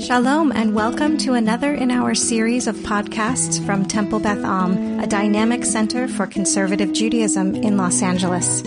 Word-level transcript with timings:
Shalom, 0.00 0.50
and 0.52 0.74
welcome 0.74 1.18
to 1.18 1.34
another 1.34 1.74
in 1.74 1.90
our 1.90 2.14
series 2.14 2.66
of 2.66 2.74
podcasts 2.76 3.64
from 3.66 3.84
Temple 3.84 4.18
Beth 4.18 4.42
Am, 4.42 4.98
a 4.98 5.06
dynamic 5.06 5.62
center 5.62 6.08
for 6.08 6.26
conservative 6.26 6.94
Judaism 6.94 7.54
in 7.54 7.76
Los 7.76 8.00
Angeles. 8.00 8.62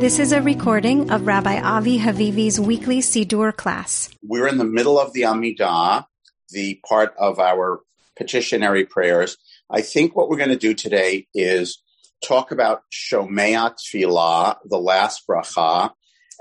This 0.00 0.18
is 0.18 0.32
a 0.32 0.40
recording 0.40 1.10
of 1.10 1.26
Rabbi 1.26 1.60
Avi 1.60 1.98
Havivi's 1.98 2.58
weekly 2.58 3.00
Siddur 3.00 3.54
class. 3.54 4.08
We're 4.22 4.48
in 4.48 4.56
the 4.56 4.64
middle 4.64 4.98
of 4.98 5.12
the 5.12 5.22
Amidah, 5.22 6.06
the 6.52 6.80
part 6.88 7.14
of 7.18 7.38
our 7.38 7.80
petitionary 8.16 8.86
prayers. 8.86 9.36
I 9.68 9.82
think 9.82 10.16
what 10.16 10.30
we're 10.30 10.38
going 10.38 10.48
to 10.48 10.56
do 10.56 10.72
today 10.72 11.26
is 11.34 11.82
talk 12.24 12.50
about 12.50 12.84
Shomea 12.90 13.74
Tfilah, 13.74 14.56
the 14.64 14.78
last 14.78 15.26
bracha, 15.28 15.92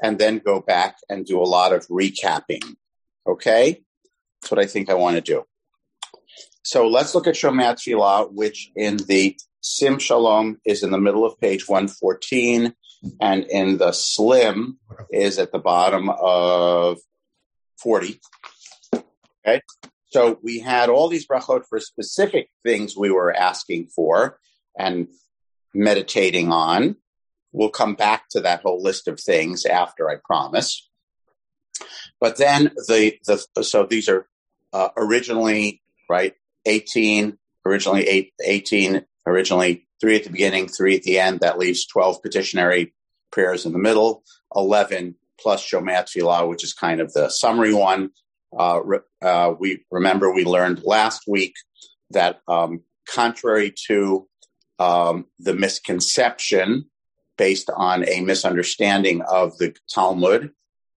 and 0.01 0.17
then 0.17 0.39
go 0.39 0.61
back 0.61 0.95
and 1.09 1.25
do 1.25 1.41
a 1.41 1.43
lot 1.43 1.73
of 1.73 1.85
recapping. 1.89 2.77
Okay? 3.27 3.83
That's 4.41 4.51
what 4.51 4.59
I 4.59 4.65
think 4.65 4.89
I 4.89 4.95
want 4.95 5.15
to 5.15 5.21
do. 5.21 5.43
So 6.63 6.87
let's 6.87 7.15
look 7.15 7.27
at 7.27 7.35
Shomea 7.35 7.75
Tfilah, 7.75 8.31
which 8.33 8.71
in 8.75 8.97
the 8.97 9.37
Sim 9.61 9.99
Shalom 9.99 10.59
is 10.65 10.83
in 10.83 10.91
the 10.91 10.99
middle 10.99 11.25
of 11.25 11.39
page 11.39 11.67
114, 11.67 12.73
and 13.21 13.43
in 13.45 13.77
the 13.77 13.91
Slim 13.91 14.79
is 15.11 15.39
at 15.39 15.51
the 15.51 15.59
bottom 15.59 16.09
of 16.09 16.99
40. 17.79 18.19
Okay? 19.45 19.61
So 20.07 20.39
we 20.41 20.59
had 20.59 20.89
all 20.89 21.09
these 21.09 21.27
brachot 21.27 21.63
for 21.69 21.79
specific 21.79 22.49
things 22.63 22.95
we 22.97 23.11
were 23.11 23.33
asking 23.33 23.87
for 23.87 24.39
and 24.77 25.07
meditating 25.73 26.51
on. 26.51 26.95
We'll 27.51 27.69
come 27.69 27.95
back 27.95 28.29
to 28.31 28.41
that 28.41 28.61
whole 28.61 28.81
list 28.81 29.07
of 29.07 29.19
things 29.19 29.65
after, 29.65 30.09
I 30.09 30.15
promise. 30.23 30.86
But 32.19 32.37
then 32.37 32.71
the 32.87 33.17
the 33.25 33.63
so 33.63 33.85
these 33.85 34.09
are 34.09 34.27
uh, 34.73 34.89
originally 34.97 35.81
right 36.09 36.33
18, 36.65 37.37
originally 37.65 38.07
eight, 38.07 38.33
18, 38.43 39.05
originally 39.25 39.87
three 39.99 40.15
at 40.15 40.23
the 40.23 40.29
beginning, 40.29 40.67
three 40.67 40.95
at 40.95 41.03
the 41.03 41.19
end. 41.19 41.39
That 41.39 41.57
leaves 41.57 41.85
12 41.87 42.21
petitionary 42.21 42.93
prayers 43.31 43.65
in 43.65 43.71
the 43.71 43.79
middle, 43.79 44.23
11 44.55 45.15
plus 45.39 45.65
Shomea 45.65 46.03
Tfilah, 46.03 46.47
which 46.47 46.63
is 46.63 46.73
kind 46.73 47.01
of 47.01 47.13
the 47.13 47.29
summary 47.29 47.73
one. 47.73 48.11
Uh, 48.57 48.81
uh, 49.21 49.53
we 49.59 49.83
remember 49.91 50.33
we 50.33 50.45
learned 50.45 50.83
last 50.83 51.23
week 51.27 51.53
that 52.11 52.39
um, 52.47 52.81
contrary 53.07 53.73
to 53.87 54.27
um, 54.79 55.25
the 55.39 55.53
misconception 55.53 56.85
based 57.37 57.69
on 57.75 58.07
a 58.07 58.21
misunderstanding 58.21 59.21
of 59.21 59.57
the 59.57 59.75
Talmud, 59.93 60.51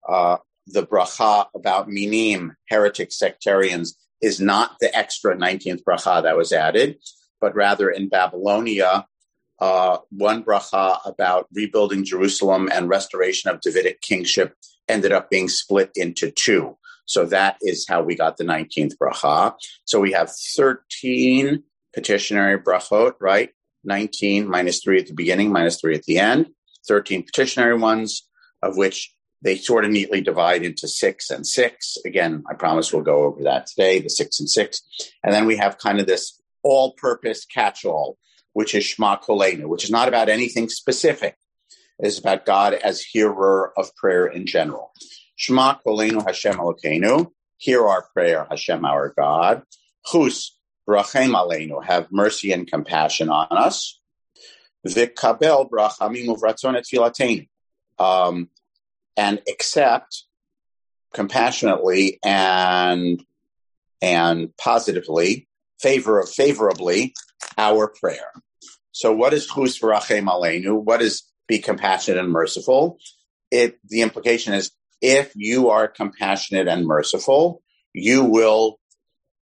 uh, 0.08 0.38
the 0.72 0.86
bracha 0.86 1.48
about 1.56 1.90
minim, 1.90 2.56
heretic 2.70 3.12
sectarians, 3.12 3.98
is 4.22 4.40
not 4.40 4.76
the 4.80 4.96
extra 4.96 5.36
19th 5.36 5.84
bracha 5.84 6.24
that 6.24 6.38
was 6.38 6.52
added, 6.52 6.98
but 7.40 7.56
rather 7.56 7.90
in 7.90 8.10
Babylonia, 8.10 9.06
uh, 9.60 9.98
one 10.10 10.44
bracha 10.44 11.00
about 11.06 11.48
rebuilding 11.54 12.06
Jerusalem 12.06 12.70
and 12.72 12.90
restoration 12.90 13.50
of 13.50 13.62
Davidic 13.62 14.02
kingship 14.02 14.54
ended 14.88 15.12
up 15.12 15.30
being 15.30 15.50
split 15.50 15.92
into 15.96 16.32
two. 16.32 16.78
So 17.06 17.26
that 17.26 17.58
is 17.62 17.86
how 17.88 18.04
we 18.04 18.16
got 18.16 18.38
the 18.38 18.44
19th 18.44 18.94
bracha. 19.02 19.56
So 19.86 20.00
we 20.00 20.12
have 20.12 20.32
13 20.56 21.64
petitionary 21.94 22.60
brachot, 22.60 23.14
right? 23.20 23.50
19 23.84 24.48
minus 24.48 24.84
3 24.84 25.00
at 25.00 25.08
the 25.08 25.14
beginning, 25.14 25.52
minus 25.52 25.80
3 25.82 25.96
at 25.96 26.04
the 26.04 26.20
end. 26.20 26.50
13 26.88 27.24
petitionary 27.24 27.78
ones, 27.78 28.28
of 28.62 28.78
which 28.78 29.14
they 29.42 29.56
sort 29.58 29.86
of 29.86 29.92
neatly 29.92 30.22
divide 30.22 30.64
into 30.64 30.88
six 30.88 31.30
and 31.30 31.46
six. 31.48 31.98
Again, 32.06 32.44
I 32.50 32.54
promise 32.56 32.92
we'll 32.92 33.04
go 33.04 33.24
over 33.24 33.44
that 33.44 33.68
today, 33.68 34.00
the 34.00 34.10
six 34.10 34.40
and 34.40 34.50
six. 34.50 34.82
And 35.24 35.34
then 35.34 35.46
we 35.46 35.58
have 35.58 35.78
kind 35.78 36.00
of 36.00 36.08
this 36.08 36.42
all 36.64 36.94
purpose 36.94 37.46
catch 37.46 37.86
all, 37.86 38.18
which 38.54 38.76
is 38.76 38.84
Shema 38.84 39.18
Kolenu, 39.18 39.66
which 39.66 39.84
is 39.84 39.92
not 39.92 40.08
about 40.08 40.30
anything 40.30 40.70
specific. 40.70 41.38
It 42.00 42.08
is 42.08 42.20
about 42.20 42.46
God 42.46 42.74
as 42.74 43.02
hearer 43.02 43.72
of 43.78 43.96
prayer 43.96 44.28
in 44.28 44.46
general. 44.46 44.92
Shema 45.36 45.76
Kolenu 45.86 46.26
Hashem 46.26 46.56
Elokeinu, 46.56 47.32
hear 47.58 47.88
our 47.88 48.06
prayer, 48.14 48.46
Hashem 48.50 48.84
our 48.84 49.14
God. 49.18 49.64
Chus 50.06 50.58
v'rachem 50.88 51.34
Aleinu, 51.34 51.84
have 51.86 52.12
mercy 52.12 52.52
and 52.52 52.70
compassion 52.70 53.30
on 53.30 53.48
us. 53.52 54.00
Vikabel 54.86 55.70
Brachamim 55.70 56.28
Uvratzon 56.28 56.76
Et 56.78 57.48
um, 58.00 58.50
and 59.18 59.42
accept 59.48 60.24
compassionately 61.14 62.20
and 62.24 63.24
and 64.02 64.56
positively 64.58 65.48
favor 65.80 66.24
favorably 66.24 67.14
our 67.58 67.88
prayer. 67.88 68.32
So 68.92 69.14
what 69.14 69.34
is 69.34 69.48
chus 69.48 69.80
v'rachem 69.80 70.28
aleinu? 70.28 70.82
What 70.82 71.02
is 71.02 71.24
be 71.48 71.60
compassionate 71.60 72.24
and 72.24 72.32
merciful? 72.32 73.00
It 73.52 73.80
the 73.88 74.02
implication 74.02 74.54
is 74.54 74.72
if 75.02 75.32
you 75.36 75.70
are 75.70 75.88
compassionate 75.88 76.68
and 76.68 76.86
merciful, 76.86 77.62
you 77.94 78.24
will 78.24 78.80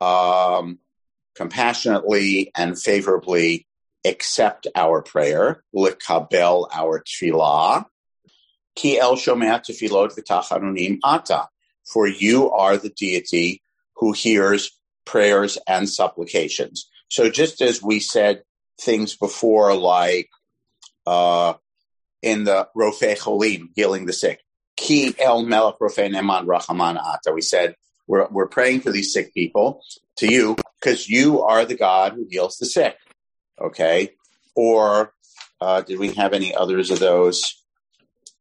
um, 0.02 0.80
compassionately 1.36 2.52
and 2.56 2.80
favorably 2.80 3.68
accept 4.06 4.68
our 4.76 5.02
prayer, 5.02 5.64
likabel 5.76 6.68
our 6.74 7.02
tefillah, 7.02 7.86
Ki 8.76 9.00
el 9.00 9.16
shomea 9.16 9.62
tefilot 9.62 10.18
v'tachanunim 10.18 11.00
ata. 11.04 11.48
For 11.86 12.08
you 12.08 12.52
are 12.52 12.78
the 12.78 12.90
deity 12.90 13.62
who 13.98 14.12
hears 14.12 14.72
prayers 15.06 15.58
and 15.68 15.88
supplications. 15.88 16.90
So 17.10 17.30
just 17.30 17.62
as 17.62 17.82
we 17.82 18.00
said 18.00 18.44
things 18.82 19.16
before, 19.16 19.76
like 19.76 20.30
uh, 21.06 21.54
in 22.22 22.44
the 22.44 22.68
Rofe 22.76 23.18
Cholim, 23.18 23.70
healing 23.76 24.06
the 24.06 24.14
sick, 24.14 24.42
Ki 24.76 25.14
el 25.20 25.44
melech 25.44 25.76
Rofe 25.80 26.10
neman 26.10 26.46
rachaman 26.46 26.98
ata. 26.98 27.32
We 27.34 27.42
said 27.42 27.76
we're, 28.08 28.28
we're 28.30 28.48
praying 28.48 28.82
for 28.82 28.92
these 28.92 29.14
sick 29.14 29.34
people 29.34 29.82
to 30.18 30.32
you 30.32 30.56
because 30.80 31.08
you 31.10 31.42
are 31.44 31.66
the 31.66 31.76
God 31.76 32.14
who 32.14 32.28
heals 32.30 32.58
the 32.58 32.66
sick. 32.66 32.98
Okay. 33.62 34.10
Or 34.56 35.14
uh, 35.62 35.82
did 35.82 36.00
we 36.00 36.14
have 36.14 36.34
any 36.34 36.54
others 36.54 36.92
of 36.92 37.00
those? 37.00 37.64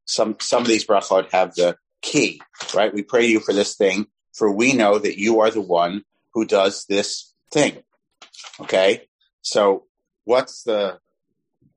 Some 0.05 0.37
some 0.41 0.63
of 0.63 0.69
these 0.69 0.87
brachot 0.87 1.31
have 1.33 1.55
the 1.55 1.77
key, 2.03 2.41
right? 2.75 2.93
We 2.93 3.03
pray 3.03 3.27
you 3.27 3.41
for 3.41 3.53
this 3.53 3.77
thing, 3.77 4.07
for 4.33 4.51
we 4.51 4.73
know 4.73 4.99
that 4.99 5.19
you 5.19 5.41
are 5.41 5.51
the 5.51 5.61
one 5.61 6.05
who 6.33 6.45
does 6.45 6.85
this 6.87 7.33
thing. 7.53 7.83
Okay, 8.61 9.07
so 9.43 9.85
what's 10.25 10.65
the 10.65 10.99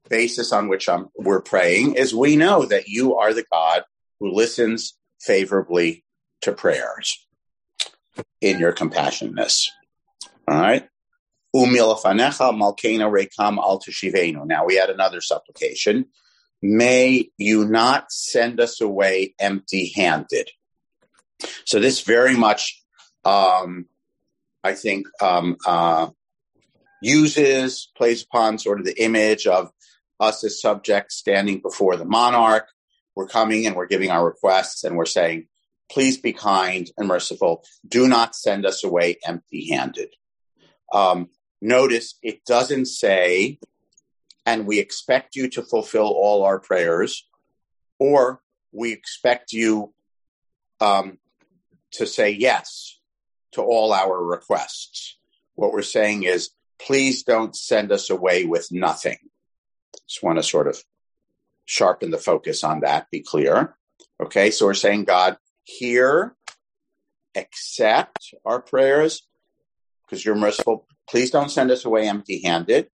basis 0.10 0.52
on 0.52 0.68
which 0.68 0.90
I'm, 0.90 1.08
we're 1.16 1.42
praying? 1.42 1.96
Is 1.96 2.14
we 2.14 2.36
know 2.36 2.66
that 2.66 2.88
you 2.88 3.16
are 3.16 3.34
the 3.34 3.46
God 3.52 3.84
who 4.20 4.32
listens 4.32 4.98
favorably 5.20 6.04
to 6.42 6.52
prayers 6.52 7.26
in 8.42 8.60
your 8.60 8.74
compassionatess. 8.74 9.70
All 10.48 10.60
right. 10.60 10.88
Now 11.54 11.64
we 14.66 14.76
had 14.76 14.90
another 14.90 15.22
supplication 15.22 16.06
may 16.62 17.30
you 17.38 17.66
not 17.66 18.12
send 18.12 18.60
us 18.60 18.82
away 18.82 19.36
empty 19.40 19.92
handed. 19.96 20.50
So 21.66 21.80
this 21.80 22.02
very 22.02 22.36
much, 22.36 22.82
um, 23.26 23.86
I 24.64 24.74
think, 24.74 25.08
um, 25.22 25.58
uh, 25.66 26.10
uses, 27.02 27.92
plays 27.96 28.24
upon 28.24 28.58
sort 28.58 28.80
of 28.80 28.86
the 28.86 29.02
image 29.02 29.46
of 29.46 29.70
us 30.20 30.44
as 30.44 30.60
subjects 30.60 31.16
standing 31.16 31.60
before 31.62 31.96
the 31.96 32.06
monarch. 32.06 32.68
We're 33.16 33.28
coming 33.28 33.66
and 33.66 33.76
we're 33.76 33.88
giving 33.88 34.10
our 34.10 34.26
requests 34.26 34.84
and 34.84 34.96
we're 34.96 35.06
saying, 35.06 35.48
please 35.92 36.18
be 36.18 36.34
kind 36.34 36.90
and 36.98 37.08
merciful. 37.08 37.64
Do 37.88 38.08
not 38.08 38.36
send 38.36 38.66
us 38.66 38.84
away 38.84 39.18
empty 39.26 39.70
handed. 39.72 40.10
Um, 40.92 41.30
notice 41.62 42.18
it 42.22 42.44
doesn't 42.46 42.88
say 42.88 43.60
and 44.48 44.66
we 44.66 44.80
expect 44.80 45.36
you 45.36 45.50
to 45.50 45.62
fulfill 45.62 46.08
all 46.08 46.44
our 46.44 46.58
prayers, 46.58 47.28
or 48.00 48.42
we 48.72 48.94
expect 48.94 49.52
you 49.52 49.94
um, 50.80 51.18
to 51.92 52.08
say 52.08 52.30
yes 52.30 52.98
to 53.52 53.62
all 53.62 53.92
our 53.92 54.24
requests. 54.24 55.18
What 55.56 55.74
we're 55.74 55.82
saying 55.82 56.24
is, 56.24 56.52
please 56.80 57.24
don't 57.24 57.58
send 57.58 57.92
us 57.92 58.10
away 58.10 58.46
with 58.46 58.72
nothing. 58.72 59.18
Just 60.08 60.24
want 60.24 60.40
to 60.40 60.44
sort 60.44 60.68
of 60.70 60.82
sharpen 61.66 62.12
the 62.12 62.18
focus 62.18 62.64
on 62.64 62.80
that, 62.80 63.12
be 63.12 63.20
clear. 63.20 63.76
Okay, 64.24 64.52
so 64.52 64.66
we're 64.66 64.76
saying, 64.76 65.04
God, 65.04 65.36
hear, 65.66 66.38
accept 67.36 68.34
our 68.46 68.62
prayers 68.62 69.28
because 70.06 70.24
you're 70.24 70.36
merciful. 70.36 70.88
Please 71.10 71.32
don't 71.32 71.52
send 71.52 71.70
us 71.70 71.84
away 71.84 72.08
empty 72.08 72.42
handed. 72.42 72.88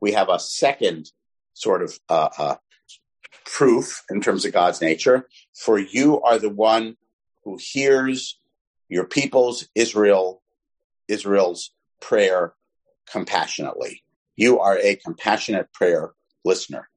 We 0.00 0.12
have 0.12 0.28
a 0.28 0.38
second 0.38 1.10
sort 1.54 1.82
of 1.82 1.98
uh, 2.08 2.28
uh, 2.38 2.56
proof 3.44 4.02
in 4.10 4.20
terms 4.20 4.44
of 4.44 4.52
God's 4.52 4.80
nature. 4.80 5.28
For 5.54 5.78
you 5.78 6.20
are 6.22 6.38
the 6.38 6.50
one 6.50 6.96
who 7.44 7.58
hears 7.60 8.38
your 8.88 9.04
people's 9.04 9.68
Israel, 9.74 10.42
Israel's 11.08 11.70
prayer 12.00 12.54
compassionately. 13.10 14.02
You 14.36 14.60
are 14.60 14.78
a 14.78 14.96
compassionate 14.96 15.72
prayer 15.72 16.12
listener. 16.44 16.88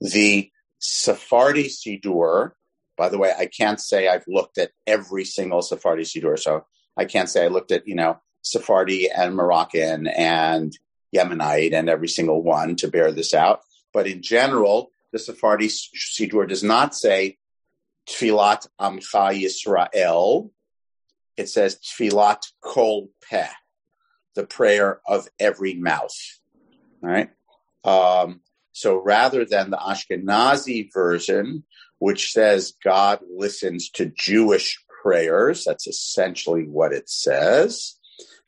The 0.00 0.50
Sephardi 0.78 1.64
Siddur, 1.64 2.52
by 2.96 3.08
the 3.08 3.18
way, 3.18 3.32
I 3.36 3.46
can't 3.46 3.80
say 3.80 4.08
I've 4.08 4.24
looked 4.26 4.58
at 4.58 4.70
every 4.86 5.24
single 5.24 5.62
Sephardi 5.62 6.04
Siddur, 6.04 6.38
so 6.38 6.64
I 6.96 7.04
can't 7.04 7.28
say 7.28 7.44
I 7.44 7.48
looked 7.48 7.72
at, 7.72 7.86
you 7.86 7.94
know, 7.94 8.18
Sephardi 8.46 9.10
and 9.10 9.34
Moroccan 9.34 10.06
and 10.06 10.72
Yemenite 11.14 11.74
and 11.74 11.88
every 11.88 12.06
single 12.06 12.42
one 12.42 12.76
to 12.76 12.88
bear 12.88 13.10
this 13.10 13.34
out. 13.34 13.60
But 13.92 14.06
in 14.06 14.22
general, 14.22 14.90
the 15.12 15.18
Sephardi 15.18 15.66
Siddur 15.68 16.48
does 16.48 16.62
not 16.62 16.94
say 16.94 17.38
Tfilat 18.08 18.68
Amcha 18.80 19.34
Yisrael. 19.34 20.50
It 21.36 21.48
says 21.48 21.76
Tfilat 21.80 22.42
Kol 22.60 23.10
Peh, 23.28 23.48
the 24.36 24.46
prayer 24.46 25.00
of 25.06 25.28
every 25.40 25.74
mouth. 25.74 26.16
Right. 27.02 27.30
Um, 27.84 28.42
so 28.72 28.96
rather 28.96 29.44
than 29.44 29.70
the 29.70 29.76
Ashkenazi 29.76 30.92
version, 30.92 31.64
which 31.98 32.30
says 32.30 32.74
God 32.84 33.20
listens 33.28 33.90
to 33.90 34.12
Jewish 34.16 34.78
prayers, 35.02 35.64
that's 35.64 35.88
essentially 35.88 36.64
what 36.64 36.92
it 36.92 37.08
says. 37.08 37.95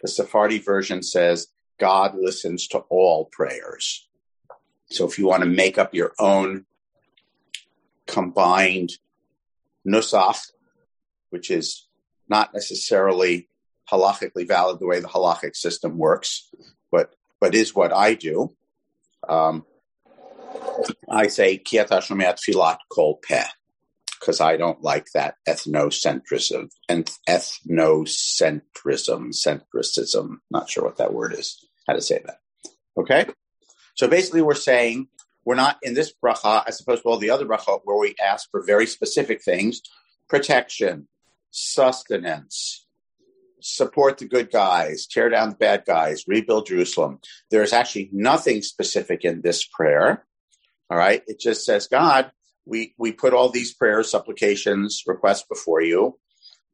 The 0.00 0.09
Sephardi 0.09 0.59
version 0.59 1.03
says 1.03 1.49
God 1.79 2.17
listens 2.17 2.67
to 2.69 2.79
all 2.89 3.27
prayers. 3.27 4.09
So 4.91 5.06
if 5.06 5.19
you 5.19 5.27
want 5.27 5.43
to 5.43 5.49
make 5.49 5.79
up 5.79 5.95
your 5.95 6.12
own 6.19 6.65
combined 8.06 8.93
nusach, 9.87 10.50
which 11.31 11.50
is 11.50 11.87
not 12.29 12.55
necessarily 12.55 13.49
halachically 13.91 14.47
valid 14.47 14.81
the 14.81 14.87
way 14.87 15.00
the 15.00 15.09
halachic 15.09 15.56
system 15.56 15.99
works, 15.99 16.51
but 16.91 17.15
but 17.41 17.55
is 17.55 17.75
what 17.75 17.93
I 17.93 18.15
do. 18.15 18.55
Um, 19.29 19.65
I 21.11 21.29
say 21.29 21.59
kiata 21.59 22.01
shomeat 22.01 22.39
filat 22.39 22.79
kol 22.91 23.19
peh 23.23 23.44
because 24.20 24.41
I 24.41 24.56
don't 24.56 24.82
like 24.82 25.06
that 25.15 25.35
ethnocentrism 25.49 26.70
and 26.88 27.11
ethnocentrism, 27.29 29.32
centricism. 29.32 30.37
Not 30.50 30.70
sure 30.70 30.85
what 30.85 30.99
that 30.99 31.12
word 31.12 31.35
is, 31.35 31.65
how 31.87 31.94
to 31.94 32.03
say 32.03 32.20
that. 32.25 32.38
Okay? 32.97 33.26
So 33.94 34.09
basically, 34.09 34.43
we're 34.43 34.55
saying 34.55 35.09
we're 35.44 35.55
not 35.55 35.79
in 35.82 35.94
this 35.94 36.12
bracha, 36.25 36.65
as 36.67 36.81
opposed 36.81 37.03
to 37.03 37.09
all 37.09 37.19
the 37.19 37.31
other 37.31 37.47
bracha, 37.47 37.81
where 37.85 37.99
we 37.99 38.15
ask 38.23 38.50
for 38.50 38.62
very 38.62 38.87
specific 38.87 39.43
things 39.43 39.81
protection, 40.29 41.09
sustenance, 41.50 42.87
support 43.61 44.19
the 44.19 44.26
good 44.26 44.50
guys, 44.50 45.06
tear 45.06 45.29
down 45.29 45.50
the 45.50 45.56
bad 45.56 45.85
guys, 45.87 46.25
rebuild 46.26 46.67
Jerusalem. 46.67 47.20
There 47.50 47.62
is 47.62 47.73
actually 47.73 48.11
nothing 48.12 48.62
specific 48.62 49.25
in 49.25 49.43
this 49.43 49.65
prayer. 49.65 50.26
All 50.91 50.99
right. 50.99 51.23
It 51.26 51.41
just 51.41 51.65
says, 51.65 51.87
God, 51.87 52.31
we 52.69 52.94
we 52.99 53.12
put 53.12 53.32
all 53.32 53.49
these 53.49 53.75
prayers, 53.75 54.11
supplications, 54.11 55.03
requests 55.06 55.44
before 55.49 55.81
you. 55.81 56.19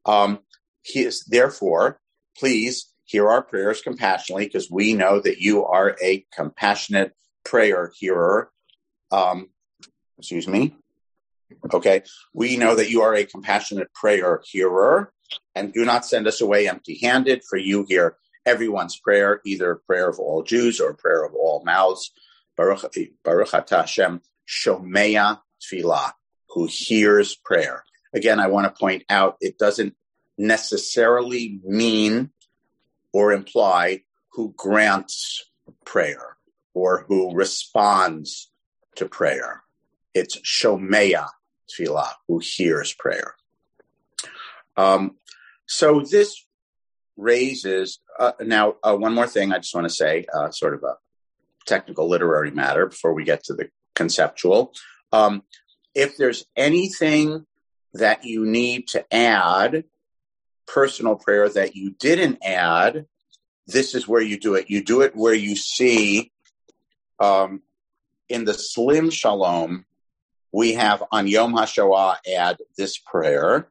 Um, 0.05 0.39
he 0.81 1.01
is 1.01 1.23
therefore, 1.25 1.99
please 2.37 2.91
hear 3.05 3.29
our 3.29 3.41
prayers 3.41 3.81
compassionately, 3.81 4.45
because 4.45 4.69
we 4.69 4.93
know 4.93 5.19
that 5.19 5.39
you 5.39 5.65
are 5.65 5.95
a 6.03 6.25
compassionate 6.35 7.13
prayer 7.43 7.91
hearer. 7.97 8.51
Um, 9.11 9.49
excuse 10.17 10.47
me. 10.47 10.75
Okay, 11.73 12.03
we 12.33 12.57
know 12.57 12.75
that 12.75 12.89
you 12.89 13.01
are 13.01 13.15
a 13.15 13.25
compassionate 13.25 13.93
prayer 13.93 14.41
hearer, 14.51 15.13
and 15.55 15.73
do 15.73 15.85
not 15.85 16.05
send 16.05 16.27
us 16.27 16.41
away 16.41 16.67
empty-handed. 16.67 17.43
For 17.47 17.57
you 17.57 17.85
hear 17.87 18.17
everyone's 18.45 18.99
prayer, 18.99 19.41
either 19.45 19.81
prayer 19.87 20.09
of 20.09 20.19
all 20.19 20.43
Jews 20.43 20.79
or 20.79 20.93
prayer 20.93 21.23
of 21.23 21.33
all 21.33 21.63
mouths. 21.63 22.11
Baruch, 22.57 22.85
Baruch 23.23 23.69
Hashem, 23.69 24.21
Shomea 24.47 25.39
tefillah, 25.71 26.11
who 26.49 26.67
hears 26.67 27.35
prayer. 27.35 27.83
Again, 28.13 28.39
I 28.39 28.47
want 28.47 28.65
to 28.65 28.79
point 28.79 29.03
out 29.09 29.37
it 29.41 29.57
doesn't 29.57 29.95
necessarily 30.37 31.59
mean 31.63 32.31
or 33.13 33.31
imply 33.31 34.01
who 34.33 34.53
grants 34.57 35.43
prayer 35.85 36.37
or 36.73 37.05
who 37.07 37.33
responds 37.33 38.51
to 38.95 39.07
prayer. 39.07 39.63
It's 40.13 40.37
Shomea 40.41 41.27
tefillah, 41.69 42.09
who 42.27 42.39
hears 42.39 42.93
prayer. 42.93 43.35
Um, 44.77 45.15
so 45.65 46.01
this 46.01 46.45
raises 47.17 47.99
uh, 48.19 48.33
now 48.41 48.75
uh, 48.83 48.95
one 48.95 49.13
more 49.13 49.27
thing 49.27 49.51
I 49.51 49.57
just 49.57 49.73
want 49.73 49.87
to 49.87 49.93
say, 49.93 50.25
uh, 50.33 50.51
sort 50.51 50.73
of 50.73 50.83
a 50.83 50.95
technical 51.65 52.07
literary 52.07 52.51
matter 52.51 52.85
before 52.85 53.13
we 53.13 53.23
get 53.23 53.43
to 53.45 53.53
the 53.53 53.69
conceptual. 53.95 54.73
Um, 55.15 55.43
if 55.93 56.17
there's 56.17 56.43
anything 56.57 57.45
that 57.93 58.25
you 58.25 58.45
need 58.45 58.89
to 58.89 59.05
add, 59.13 59.85
personal 60.67 61.15
prayer 61.15 61.47
that 61.47 61.73
you 61.73 61.91
didn't 61.91 62.39
add, 62.43 63.05
this 63.65 63.95
is 63.95 64.09
where 64.09 64.21
you 64.21 64.37
do 64.37 64.55
it. 64.55 64.69
You 64.69 64.83
do 64.83 65.01
it 65.03 65.15
where 65.15 65.33
you 65.33 65.55
see 65.55 66.33
um, 67.21 67.61
in 68.27 68.43
the 68.43 68.53
Slim 68.53 69.09
Shalom, 69.09 69.85
we 70.51 70.73
have 70.73 71.01
on 71.13 71.27
Yom 71.27 71.53
HaShoah 71.53 72.17
add 72.37 72.57
this 72.77 72.97
prayer. 72.97 73.69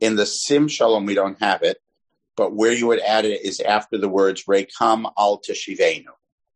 In 0.00 0.16
the 0.16 0.26
Sim 0.26 0.66
Shalom, 0.66 1.06
we 1.06 1.14
don't 1.14 1.40
have 1.40 1.62
it, 1.62 1.78
but 2.36 2.52
where 2.52 2.72
you 2.72 2.88
would 2.88 3.00
add 3.00 3.24
it 3.24 3.44
is 3.44 3.60
after 3.60 3.96
the 3.96 4.08
words 4.08 4.44
Rekam 4.46 5.08
al 5.16 5.40
Teshivenu, 5.40 6.06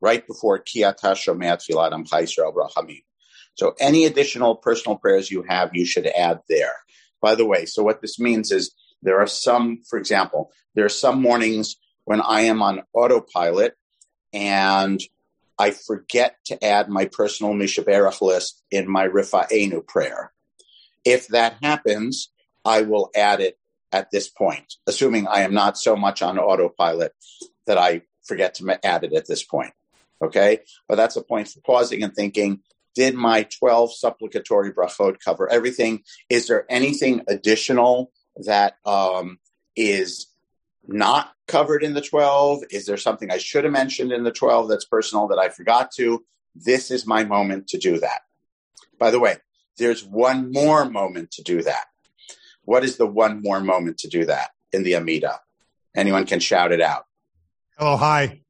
right 0.00 0.26
before 0.26 0.58
Kiyata 0.58 1.14
Shomeat 1.14 1.62
Filat 1.64 1.93
Am 1.93 2.05
Brachamim. 2.05 3.02
So 3.54 3.75
any 3.81 4.04
additional 4.04 4.56
personal 4.56 4.96
prayers 4.96 5.31
you 5.31 5.44
have, 5.49 5.70
you 5.75 5.84
should 5.84 6.06
add 6.06 6.40
there. 6.49 6.75
By 7.20 7.34
the 7.34 7.46
way, 7.46 7.66
so 7.66 7.82
what 7.82 8.00
this 8.00 8.19
means 8.19 8.50
is 8.50 8.75
there 9.02 9.20
are 9.20 9.26
some, 9.26 9.82
for 9.88 9.99
example, 9.99 10.52
there 10.75 10.84
are 10.84 10.90
some 10.90 11.20
mornings 11.20 11.76
when 12.04 12.20
I 12.20 12.43
am 12.43 12.62
on 12.62 12.82
autopilot 12.94 13.76
and 14.32 15.00
I 15.58 15.70
forget 15.70 16.37
to 16.46 16.64
add 16.64 16.88
my 16.88 17.06
personal 17.06 17.52
Mishaberach 17.52 18.20
list 18.20 18.62
in 18.70 18.90
my 18.90 19.06
Rifa'enu 19.06 19.87
prayer. 19.87 20.32
If 21.05 21.28
that 21.28 21.56
happens, 21.62 22.31
I 22.64 22.82
will 22.82 23.10
add 23.14 23.41
it 23.41 23.58
at 23.93 24.10
this 24.10 24.29
point, 24.29 24.74
assuming 24.86 25.29
I 25.29 25.43
am 25.43 25.53
not 25.53 25.77
so 25.77 25.94
much 25.94 26.22
on 26.22 26.38
autopilot 26.38 27.12
that 27.67 27.79
I 27.79 28.03
forget 28.24 28.55
to 28.55 28.79
add 28.84 29.05
it 29.05 29.12
at 29.12 29.27
this 29.27 29.44
point. 29.44 29.72
Okay. 30.22 30.60
But 30.88 30.96
that's 30.96 31.17
a 31.17 31.22
point 31.22 31.48
for 31.48 31.60
pausing 31.60 32.03
and 32.03 32.15
thinking, 32.15 32.60
did 32.94 33.15
my 33.15 33.44
12 33.44 33.94
supplicatory 33.94 34.72
brachot 34.72 35.19
cover 35.25 35.51
everything? 35.51 36.03
Is 36.29 36.46
there 36.46 36.67
anything 36.69 37.22
additional 37.29 38.13
that 38.37 38.75
um, 38.84 39.39
is 39.77 40.27
not 40.87 41.32
covered 41.46 41.82
in 41.82 41.94
the 41.94 42.01
12? 42.01 42.65
Is 42.70 42.87
there 42.87 42.96
something 42.96 43.31
I 43.31 43.39
should 43.39 43.65
have 43.65 43.72
mentioned 43.72 44.13
in 44.13 44.25
the 44.25 44.32
12 44.32 44.69
that's 44.69 44.84
personal 44.84 45.29
that 45.29 45.39
I 45.39 45.49
forgot 45.49 45.91
to? 45.96 46.25
This 46.55 46.91
is 46.91 47.06
my 47.06 47.25
moment 47.25 47.69
to 47.69 47.79
do 47.79 47.99
that. 48.01 48.22
By 48.99 49.11
the 49.11 49.20
way, 49.20 49.37
there's 49.79 50.05
one 50.05 50.53
more 50.53 50.84
moment 50.84 51.31
to 51.32 51.43
do 51.43 51.63
that. 51.63 51.87
What 52.65 52.84
is 52.84 52.96
the 52.96 53.06
one 53.06 53.43
more 53.43 53.61
moment 53.61 53.99
to 53.99 54.08
do 54.08 54.27
that 54.27 54.51
in 54.72 54.82
the 54.82 54.96
Amida? 54.96 55.41
Anyone 55.96 56.27
can 56.27 56.41
shout 56.41 56.72
it 56.72 56.81
out. 56.81 57.05
Hello, 57.79 57.96
Elohai. 57.96 58.43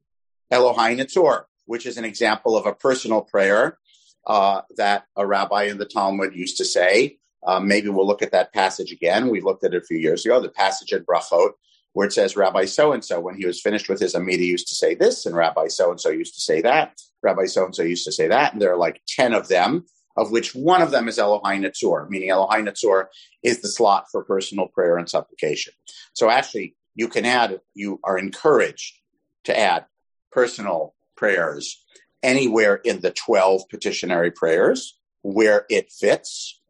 Elohai 0.51 0.99
Netzor, 0.99 1.43
which 1.65 1.85
is 1.85 1.97
an 1.97 2.05
example 2.05 2.55
of 2.55 2.65
a 2.65 2.73
personal 2.73 3.21
prayer 3.21 3.77
uh, 4.25 4.61
that 4.77 5.05
a 5.15 5.25
rabbi 5.25 5.63
in 5.63 5.77
the 5.77 5.85
Talmud 5.85 6.35
used 6.35 6.57
to 6.57 6.65
say. 6.65 7.17
Uh, 7.45 7.59
maybe 7.59 7.89
we'll 7.89 8.07
look 8.07 8.21
at 8.21 8.31
that 8.31 8.53
passage 8.53 8.91
again. 8.91 9.29
We 9.29 9.41
looked 9.41 9.65
at 9.65 9.73
it 9.73 9.83
a 9.83 9.85
few 9.85 9.97
years 9.97 10.25
ago, 10.25 10.39
the 10.39 10.49
passage 10.49 10.93
in 10.93 11.03
Brachot, 11.03 11.51
where 11.91 12.07
it 12.07 12.13
says 12.13 12.37
Rabbi 12.37 12.65
so 12.65 12.93
and 12.93 13.03
so, 13.03 13.19
when 13.19 13.35
he 13.35 13.45
was 13.45 13.61
finished 13.61 13.89
with 13.89 13.99
his 13.99 14.15
Amida, 14.15 14.43
used 14.43 14.69
to 14.69 14.75
say 14.75 14.95
this, 14.95 15.25
and 15.25 15.35
Rabbi 15.35 15.67
so 15.67 15.91
and 15.91 15.99
so 15.99 16.09
used 16.09 16.35
to 16.35 16.41
say 16.41 16.61
that. 16.61 16.99
Rabbi 17.21 17.45
so 17.45 17.65
and 17.65 17.75
so 17.75 17.83
used 17.83 18.05
to 18.05 18.11
say 18.11 18.27
that. 18.29 18.53
And 18.53 18.61
there 18.61 18.71
are 18.71 18.77
like 18.77 19.01
10 19.07 19.33
of 19.33 19.47
them, 19.47 19.85
of 20.15 20.31
which 20.31 20.55
one 20.55 20.81
of 20.81 20.91
them 20.91 21.07
is 21.07 21.17
Elohai 21.17 21.59
Netzor, 21.59 22.09
meaning 22.09 22.29
Elohai 22.29 22.67
Netzor 22.67 23.07
is 23.43 23.61
the 23.61 23.67
slot 23.67 24.05
for 24.11 24.23
personal 24.23 24.67
prayer 24.67 24.97
and 24.97 25.09
supplication. 25.09 25.73
So 26.13 26.29
actually, 26.29 26.75
you 26.95 27.07
can 27.07 27.25
add, 27.25 27.59
you 27.73 27.99
are 28.03 28.17
encouraged 28.17 28.97
to 29.45 29.57
add 29.57 29.85
personal 30.31 30.95
prayers 31.15 31.83
anywhere 32.23 32.75
in 32.75 33.01
the 33.01 33.11
12 33.11 33.69
petitionary 33.69 34.31
prayers 34.31 34.97
where 35.21 35.65
it 35.69 35.91
fits, 35.91 36.61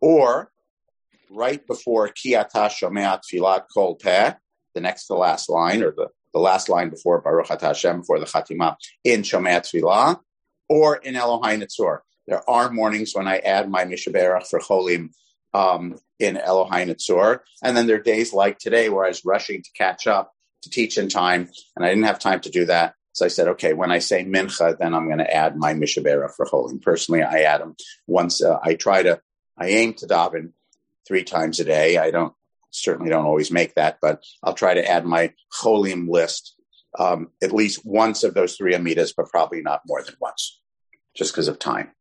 or 0.00 0.52
right 1.30 1.66
before 1.66 2.08
Kiata 2.08 2.68
Shomeat 2.68 3.20
Filat 3.32 3.64
Kol 3.72 3.96
Peh, 3.96 4.34
the 4.74 4.80
next 4.80 5.06
to 5.06 5.14
last 5.14 5.48
line, 5.48 5.82
or 5.82 5.92
the, 5.92 6.08
the 6.32 6.38
last 6.38 6.68
line 6.68 6.90
before 6.90 7.20
Baruch 7.20 7.60
Hashem, 7.60 8.00
before 8.00 8.18
the 8.18 8.26
Chatima, 8.26 8.76
in 9.04 9.22
Shomea 9.22 9.60
Tfilah, 9.60 10.18
or 10.68 10.96
in 10.96 11.14
Elohai 11.14 11.60
Netzor. 11.60 11.98
There 12.26 12.48
are 12.48 12.70
mornings 12.70 13.14
when 13.14 13.26
I 13.26 13.38
add 13.38 13.68
my 13.68 13.84
Mishaberach 13.84 14.46
for 14.46 14.60
Cholim 14.60 15.10
um, 15.52 15.98
in 16.18 16.36
Elohai 16.36 16.86
Netzor. 16.86 17.40
And 17.62 17.76
then 17.76 17.86
there 17.86 17.96
are 17.96 18.02
days 18.02 18.32
like 18.32 18.58
today 18.58 18.88
where 18.88 19.04
I 19.04 19.08
was 19.08 19.24
rushing 19.24 19.62
to 19.62 19.70
catch 19.76 20.06
up 20.06 20.32
to 20.62 20.70
teach 20.70 20.96
in 20.96 21.08
time, 21.08 21.50
and 21.76 21.84
I 21.84 21.88
didn't 21.88 22.04
have 22.04 22.18
time 22.18 22.40
to 22.40 22.50
do 22.50 22.66
that. 22.66 22.94
So 23.12 23.24
I 23.26 23.28
said, 23.28 23.48
okay, 23.48 23.74
when 23.74 23.92
I 23.92 23.98
say 23.98 24.24
mincha, 24.24 24.78
then 24.78 24.94
I'm 24.94 25.06
going 25.06 25.18
to 25.18 25.34
add 25.34 25.56
my 25.56 25.74
mishabera 25.74 26.30
for 26.34 26.46
cholim. 26.46 26.80
Personally, 26.80 27.22
I 27.22 27.40
add 27.40 27.60
them 27.60 27.76
once. 28.06 28.42
Uh, 28.42 28.58
I 28.62 28.74
try 28.74 29.02
to, 29.02 29.20
I 29.56 29.68
aim 29.68 29.94
to 29.94 30.06
daven 30.06 30.52
three 31.06 31.24
times 31.24 31.60
a 31.60 31.64
day. 31.64 31.98
I 31.98 32.10
don't 32.10 32.32
certainly 32.70 33.10
don't 33.10 33.26
always 33.26 33.50
make 33.50 33.74
that, 33.74 33.98
but 34.00 34.22
I'll 34.42 34.54
try 34.54 34.74
to 34.74 34.88
add 34.88 35.04
my 35.04 35.32
cholim 35.52 36.08
list 36.08 36.54
um, 36.98 37.30
at 37.42 37.52
least 37.52 37.84
once 37.84 38.24
of 38.24 38.34
those 38.34 38.56
three 38.56 38.74
amidas, 38.74 39.12
but 39.16 39.28
probably 39.28 39.62
not 39.62 39.82
more 39.86 40.02
than 40.02 40.14
once, 40.20 40.60
just 41.14 41.32
because 41.32 41.48
of 41.48 41.58
time. 41.58 41.92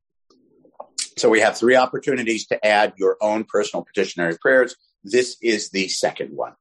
So 1.18 1.30
we 1.30 1.42
have 1.42 1.58
three 1.58 1.76
opportunities 1.76 2.48
to 2.48 2.66
add 2.66 2.94
your 2.98 3.18
own 3.22 3.44
personal 3.44 3.84
petitionary 3.84 4.38
prayers. 4.42 4.76
This 5.04 5.38
is 5.42 5.70
the 5.70 5.88
second 5.88 6.36
one. 6.36 6.54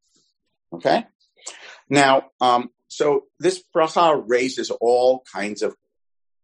Okay. 0.73 1.07
Now, 1.89 2.31
um, 2.41 2.71
so 2.91 3.27
this 3.39 3.63
bracha 3.75 4.23
raises 4.27 4.71
all 4.73 5.23
kinds 5.33 5.63
of 5.63 5.77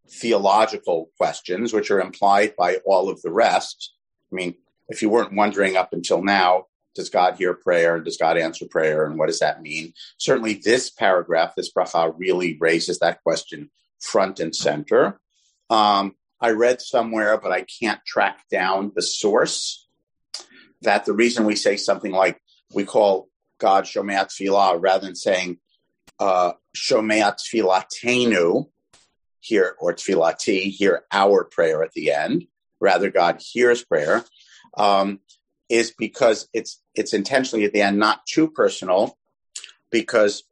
theological 0.09 1.11
questions, 1.19 1.73
which 1.73 1.91
are 1.91 2.01
implied 2.01 2.55
by 2.57 2.77
all 2.87 3.11
of 3.11 3.21
the 3.23 3.33
rest. 3.33 3.93
I 4.33 4.37
mean, 4.37 4.55
if 4.89 5.03
you 5.03 5.11
weren't 5.11 5.35
wondering 5.35 5.77
up 5.77 5.93
until 5.93 6.23
now, 6.23 6.67
does 6.95 7.11
God 7.11 7.35
hear 7.35 7.53
prayer? 7.53 7.97
And 7.97 8.05
does 8.05 8.17
God 8.17 8.39
answer 8.39 8.65
prayer? 8.71 9.05
And 9.05 9.19
what 9.19 9.27
does 9.27 9.41
that 9.41 9.61
mean? 9.61 9.93
Certainly, 10.19 10.61
this 10.65 10.89
paragraph, 10.89 11.55
this 11.57 11.73
bracha, 11.73 12.15
really 12.17 12.57
raises 12.61 13.01
that 13.01 13.25
question 13.25 13.69
front 14.01 14.39
and 14.39 14.55
center. 14.55 15.21
Um, 15.69 16.15
I 16.41 16.51
read 16.51 16.81
somewhere, 16.81 17.39
but 17.39 17.51
I 17.51 17.63
can't 17.81 18.01
track 18.07 18.45
down 18.53 18.93
the 18.95 19.03
source, 19.03 19.89
that 20.83 21.07
the 21.07 21.13
reason 21.13 21.45
we 21.45 21.57
say 21.57 21.77
something 21.77 22.13
like 22.13 22.41
we 22.73 22.85
call 22.85 23.29
God 23.59 23.85
Shomea 23.85 24.27
Tfilah 24.27 24.79
rather 24.81 25.07
than 25.07 25.17
saying 25.17 25.59
uh, 26.19 26.53
Shomeat 26.77 27.39
Tfilatenu 27.39 28.67
here 29.41 29.77
or 29.81 29.95
Tfilati, 29.95 30.71
hear 30.71 31.05
our 31.13 31.45
prayer 31.45 31.83
at 31.83 31.93
the 31.93 32.13
end, 32.13 32.47
rather 32.81 33.11
God 33.11 33.41
hears 33.41 33.85
prayer, 33.85 34.25
um, 34.77 35.21
is 35.69 35.93
because 35.97 36.49
it's 36.53 36.83
it's 36.95 37.13
intentionally 37.13 37.65
at 37.65 37.73
the 37.73 37.83
end 37.83 37.99
not 37.99 38.27
too 38.27 38.49
personal, 38.51 39.17
because 39.91 40.45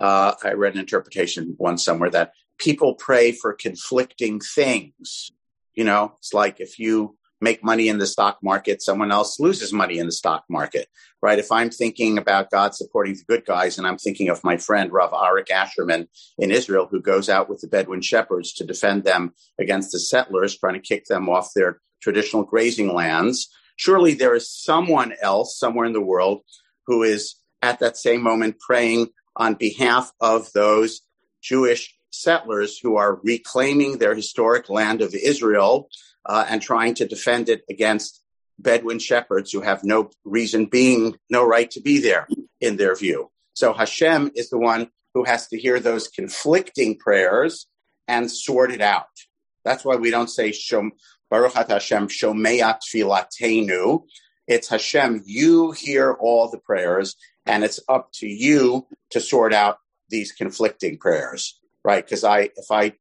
uh, 0.00 0.34
I 0.42 0.52
read 0.52 0.74
an 0.74 0.80
interpretation 0.80 1.56
once 1.58 1.84
somewhere 1.84 2.10
that 2.10 2.32
people 2.58 2.94
pray 2.94 3.32
for 3.32 3.52
conflicting 3.52 4.40
things. 4.40 5.32
You 5.74 5.84
know, 5.84 6.14
it's 6.18 6.34
like 6.34 6.60
if 6.60 6.78
you 6.78 7.16
make 7.42 7.62
money 7.62 7.88
in 7.88 7.98
the 7.98 8.06
stock 8.06 8.38
market, 8.42 8.80
someone 8.80 9.10
else 9.10 9.40
loses 9.40 9.72
money 9.72 9.98
in 9.98 10.06
the 10.06 10.12
stock 10.12 10.44
market, 10.48 10.88
right? 11.20 11.40
If 11.40 11.50
I'm 11.50 11.70
thinking 11.70 12.16
about 12.16 12.50
God 12.50 12.74
supporting 12.74 13.14
the 13.14 13.24
good 13.28 13.44
guys 13.44 13.76
and 13.76 13.86
I'm 13.86 13.98
thinking 13.98 14.28
of 14.28 14.44
my 14.44 14.56
friend 14.56 14.92
Rav 14.92 15.10
Arik 15.10 15.48
Ascherman 15.48 16.06
in 16.38 16.52
Israel, 16.52 16.86
who 16.88 17.02
goes 17.02 17.28
out 17.28 17.50
with 17.50 17.60
the 17.60 17.66
Bedouin 17.66 18.00
shepherds 18.00 18.52
to 18.54 18.64
defend 18.64 19.02
them 19.02 19.34
against 19.60 19.90
the 19.90 19.98
settlers, 19.98 20.56
trying 20.56 20.74
to 20.74 20.80
kick 20.80 21.06
them 21.06 21.28
off 21.28 21.50
their 21.54 21.80
traditional 22.00 22.44
grazing 22.44 22.94
lands, 22.94 23.48
surely 23.76 24.14
there 24.14 24.34
is 24.34 24.48
someone 24.48 25.12
else 25.20 25.58
somewhere 25.58 25.86
in 25.86 25.92
the 25.92 26.00
world 26.00 26.42
who 26.86 27.02
is 27.02 27.34
at 27.60 27.80
that 27.80 27.96
same 27.96 28.22
moment 28.22 28.60
praying 28.60 29.08
on 29.34 29.54
behalf 29.54 30.12
of 30.20 30.52
those 30.52 31.00
Jewish 31.42 31.92
settlers 32.10 32.78
who 32.78 32.96
are 32.96 33.20
reclaiming 33.24 33.98
their 33.98 34.14
historic 34.14 34.68
land 34.68 35.00
of 35.00 35.14
Israel 35.14 35.88
uh, 36.26 36.44
and 36.48 36.62
trying 36.62 36.94
to 36.94 37.06
defend 37.06 37.48
it 37.48 37.62
against 37.68 38.22
Bedouin 38.58 38.98
shepherds 38.98 39.50
who 39.50 39.60
have 39.60 39.82
no 39.84 40.10
reason 40.24 40.66
being, 40.66 41.16
no 41.30 41.44
right 41.44 41.70
to 41.72 41.80
be 41.80 41.98
there 42.00 42.28
in 42.60 42.76
their 42.76 42.94
view. 42.94 43.30
So 43.54 43.72
Hashem 43.72 44.32
is 44.34 44.50
the 44.50 44.58
one 44.58 44.90
who 45.14 45.24
has 45.24 45.48
to 45.48 45.58
hear 45.58 45.80
those 45.80 46.08
conflicting 46.08 46.96
prayers 46.96 47.66
and 48.08 48.30
sort 48.30 48.72
it 48.72 48.80
out. 48.80 49.06
That's 49.64 49.84
why 49.84 49.96
we 49.96 50.10
don't 50.10 50.30
say 50.30 50.50
Shom, 50.50 50.90
Baruch 51.30 51.54
Hashem 51.54 52.08
Shomeyat 52.08 52.80
Filatenu. 52.82 54.04
It's 54.46 54.68
Hashem, 54.68 55.22
you 55.24 55.72
hear 55.72 56.12
all 56.12 56.50
the 56.50 56.58
prayers, 56.58 57.16
and 57.46 57.62
it's 57.64 57.80
up 57.88 58.10
to 58.14 58.26
you 58.26 58.86
to 59.10 59.20
sort 59.20 59.52
out 59.52 59.78
these 60.08 60.32
conflicting 60.32 60.98
prayers, 60.98 61.58
right? 61.84 62.04
Because 62.04 62.24
I, 62.24 62.50
if 62.56 62.70
I 62.70 62.94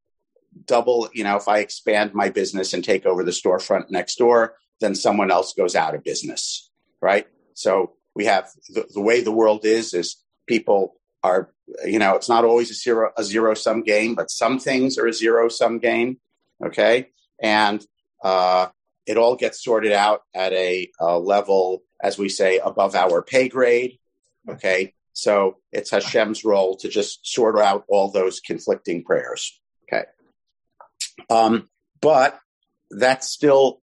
double, 0.65 1.09
you 1.13 1.23
know, 1.23 1.37
if 1.37 1.47
I 1.47 1.59
expand 1.59 2.13
my 2.13 2.29
business 2.29 2.73
and 2.73 2.83
take 2.83 3.05
over 3.05 3.23
the 3.23 3.31
storefront 3.31 3.89
next 3.89 4.15
door, 4.15 4.55
then 4.79 4.95
someone 4.95 5.31
else 5.31 5.53
goes 5.53 5.75
out 5.75 5.95
of 5.95 6.03
business, 6.03 6.69
right? 7.01 7.27
So 7.53 7.93
we 8.15 8.25
have 8.25 8.49
the, 8.69 8.85
the 8.93 9.01
way 9.01 9.21
the 9.21 9.31
world 9.31 9.65
is, 9.65 9.93
is 9.93 10.17
people 10.47 10.95
are, 11.23 11.53
you 11.85 11.99
know, 11.99 12.15
it's 12.15 12.29
not 12.29 12.45
always 12.45 12.71
a 12.71 12.73
zero, 12.73 13.11
a 13.17 13.23
zero 13.23 13.53
sum 13.53 13.83
game, 13.83 14.15
but 14.15 14.31
some 14.31 14.59
things 14.59 14.97
are 14.97 15.07
a 15.07 15.13
zero 15.13 15.49
sum 15.49 15.79
game. 15.79 16.19
Okay. 16.65 17.09
And, 17.41 17.85
uh, 18.23 18.67
it 19.07 19.17
all 19.17 19.35
gets 19.35 19.63
sorted 19.63 19.91
out 19.91 20.21
at 20.33 20.53
a, 20.53 20.91
a 20.99 21.17
level, 21.17 21.81
as 22.03 22.17
we 22.17 22.29
say, 22.29 22.59
above 22.59 22.95
our 22.95 23.21
pay 23.21 23.49
grade. 23.49 23.99
Okay. 24.49 24.93
So 25.13 25.57
it's 25.71 25.91
Hashem's 25.91 26.45
role 26.45 26.75
to 26.77 26.87
just 26.87 27.27
sort 27.27 27.59
out 27.59 27.85
all 27.87 28.11
those 28.11 28.39
conflicting 28.39 29.03
prayers. 29.03 29.60
Um, 31.31 31.69
but 32.01 32.37
that's 32.89 33.27
still, 33.27 33.81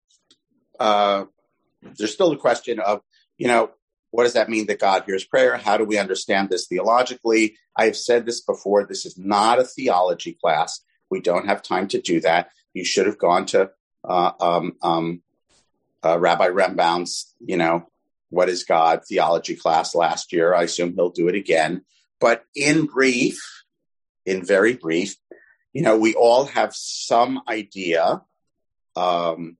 uh, 0.79 1.25
there's 1.81 2.13
still 2.13 2.29
the 2.29 2.37
question 2.37 2.79
of, 2.79 3.01
you 3.37 3.47
know, 3.47 3.71
what 4.11 4.23
does 4.23 4.33
that 4.33 4.49
mean 4.49 4.67
that 4.67 4.79
God 4.79 5.03
hears 5.05 5.25
prayer? 5.25 5.57
How 5.57 5.75
do 5.75 5.83
we 5.83 5.97
understand 5.97 6.49
this 6.49 6.67
theologically? 6.67 7.57
I've 7.75 7.97
said 7.97 8.25
this 8.25 8.41
before. 8.41 8.85
This 8.85 9.05
is 9.05 9.17
not 9.17 9.59
a 9.59 9.65
theology 9.65 10.37
class. 10.39 10.79
We 11.09 11.19
don't 11.19 11.47
have 11.47 11.61
time 11.61 11.87
to 11.89 12.01
do 12.01 12.21
that. 12.21 12.49
You 12.73 12.85
should 12.85 13.07
have 13.07 13.17
gone 13.17 13.45
to 13.47 13.71
uh, 14.07 14.31
um, 14.39 14.73
um, 14.81 15.21
uh, 16.03 16.19
Rabbi 16.19 16.47
Rembaum's, 16.47 17.33
you 17.39 17.57
know, 17.57 17.87
what 18.29 18.49
is 18.49 18.63
God 18.63 19.01
theology 19.07 19.55
class 19.55 19.95
last 19.95 20.31
year. 20.31 20.53
I 20.53 20.63
assume 20.63 20.93
he'll 20.93 21.09
do 21.09 21.27
it 21.27 21.35
again. 21.35 21.83
But 22.21 22.45
in 22.55 22.85
brief, 22.85 23.39
in 24.25 24.45
very 24.45 24.75
brief, 24.75 25.17
you 25.73 25.81
know, 25.81 25.97
we 25.97 26.13
all 26.13 26.45
have 26.45 26.73
some 26.73 27.41
idea, 27.47 28.21
um, 28.95 29.57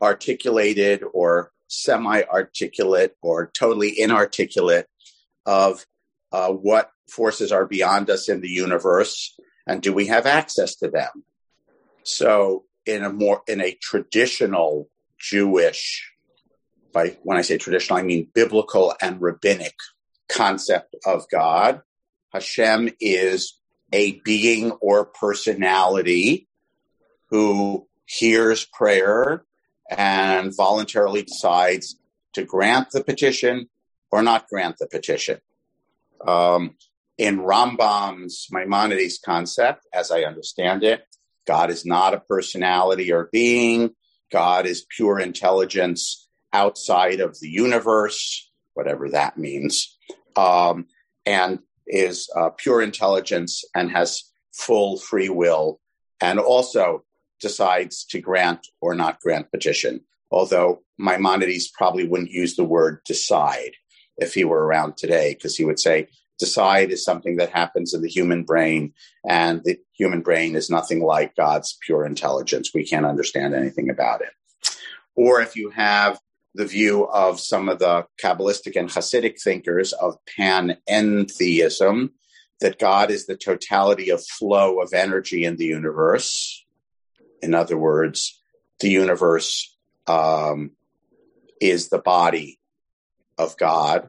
articulated 0.00 1.02
or 1.12 1.52
semi 1.68 2.22
articulate 2.22 3.16
or 3.22 3.50
totally 3.54 3.98
inarticulate 3.98 4.86
of 5.46 5.84
uh, 6.32 6.50
what 6.50 6.90
forces 7.08 7.52
are 7.52 7.66
beyond 7.66 8.08
us 8.10 8.28
in 8.28 8.40
the 8.40 8.48
universe 8.48 9.36
and 9.66 9.82
do 9.82 9.92
we 9.92 10.06
have 10.06 10.26
access 10.26 10.76
to 10.76 10.88
them? 10.88 11.24
So 12.02 12.64
in 12.86 13.04
a 13.04 13.12
more 13.12 13.42
in 13.46 13.60
a 13.60 13.76
traditional 13.80 14.88
jewish 15.18 16.12
by 16.92 17.16
when 17.22 17.38
i 17.38 17.42
say 17.42 17.56
traditional 17.56 17.98
i 17.98 18.02
mean 18.02 18.26
biblical 18.34 18.94
and 19.00 19.20
rabbinic 19.20 19.74
concept 20.28 20.96
of 21.06 21.24
god 21.30 21.80
hashem 22.32 22.88
is 23.00 23.58
a 23.92 24.20
being 24.20 24.72
or 24.72 25.04
personality 25.04 26.48
who 27.30 27.86
hears 28.06 28.64
prayer 28.64 29.44
and 29.90 30.54
voluntarily 30.56 31.22
decides 31.22 31.96
to 32.34 32.44
grant 32.44 32.90
the 32.90 33.04
petition 33.04 33.68
or 34.10 34.22
not 34.22 34.48
grant 34.48 34.76
the 34.78 34.86
petition. 34.86 35.38
Um, 36.26 36.76
in 37.18 37.40
Rambam's 37.40 38.48
Maimonides 38.50 39.18
concept, 39.24 39.86
as 39.92 40.10
I 40.10 40.22
understand 40.22 40.82
it, 40.82 41.04
God 41.46 41.70
is 41.70 41.84
not 41.84 42.14
a 42.14 42.20
personality 42.20 43.12
or 43.12 43.28
being. 43.32 43.90
God 44.30 44.66
is 44.66 44.86
pure 44.96 45.18
intelligence 45.18 46.28
outside 46.52 47.20
of 47.20 47.38
the 47.40 47.48
universe, 47.48 48.50
whatever 48.74 49.10
that 49.10 49.36
means. 49.38 49.96
Um, 50.36 50.86
and 51.26 51.58
is 51.92 52.28
uh, 52.34 52.50
pure 52.56 52.82
intelligence 52.82 53.64
and 53.76 53.90
has 53.92 54.24
full 54.52 54.98
free 54.98 55.28
will 55.28 55.78
and 56.20 56.40
also 56.40 57.04
decides 57.40 58.04
to 58.06 58.20
grant 58.20 58.66
or 58.80 58.94
not 58.94 59.20
grant 59.20 59.50
petition. 59.50 60.00
Although 60.30 60.82
Maimonides 60.98 61.68
probably 61.68 62.06
wouldn't 62.08 62.30
use 62.30 62.56
the 62.56 62.64
word 62.64 63.00
decide 63.04 63.72
if 64.16 64.34
he 64.34 64.44
were 64.44 64.64
around 64.64 64.96
today, 64.96 65.34
because 65.34 65.56
he 65.56 65.64
would 65.64 65.78
say 65.78 66.08
decide 66.38 66.90
is 66.90 67.04
something 67.04 67.36
that 67.36 67.50
happens 67.50 67.92
in 67.92 68.02
the 68.02 68.08
human 68.08 68.42
brain, 68.42 68.92
and 69.28 69.62
the 69.64 69.78
human 69.92 70.22
brain 70.22 70.56
is 70.56 70.70
nothing 70.70 71.02
like 71.02 71.36
God's 71.36 71.76
pure 71.84 72.06
intelligence. 72.06 72.70
We 72.72 72.86
can't 72.86 73.06
understand 73.06 73.54
anything 73.54 73.90
about 73.90 74.22
it. 74.22 74.30
Or 75.14 75.40
if 75.40 75.56
you 75.56 75.70
have 75.70 76.18
the 76.54 76.66
view 76.66 77.06
of 77.08 77.40
some 77.40 77.68
of 77.68 77.78
the 77.78 78.06
Kabbalistic 78.22 78.76
and 78.76 78.88
Hasidic 78.88 79.40
thinkers 79.40 79.92
of 79.92 80.16
panentheism, 80.38 82.10
that 82.60 82.78
God 82.78 83.10
is 83.10 83.26
the 83.26 83.36
totality 83.36 84.10
of 84.10 84.24
flow 84.24 84.80
of 84.80 84.92
energy 84.92 85.44
in 85.44 85.56
the 85.56 85.64
universe, 85.64 86.64
In 87.42 87.54
other 87.54 87.76
words, 87.76 88.40
the 88.78 88.88
universe 88.88 89.76
um, 90.06 90.70
is 91.60 91.88
the 91.88 91.98
body 91.98 92.60
of 93.36 93.56
God. 93.58 94.08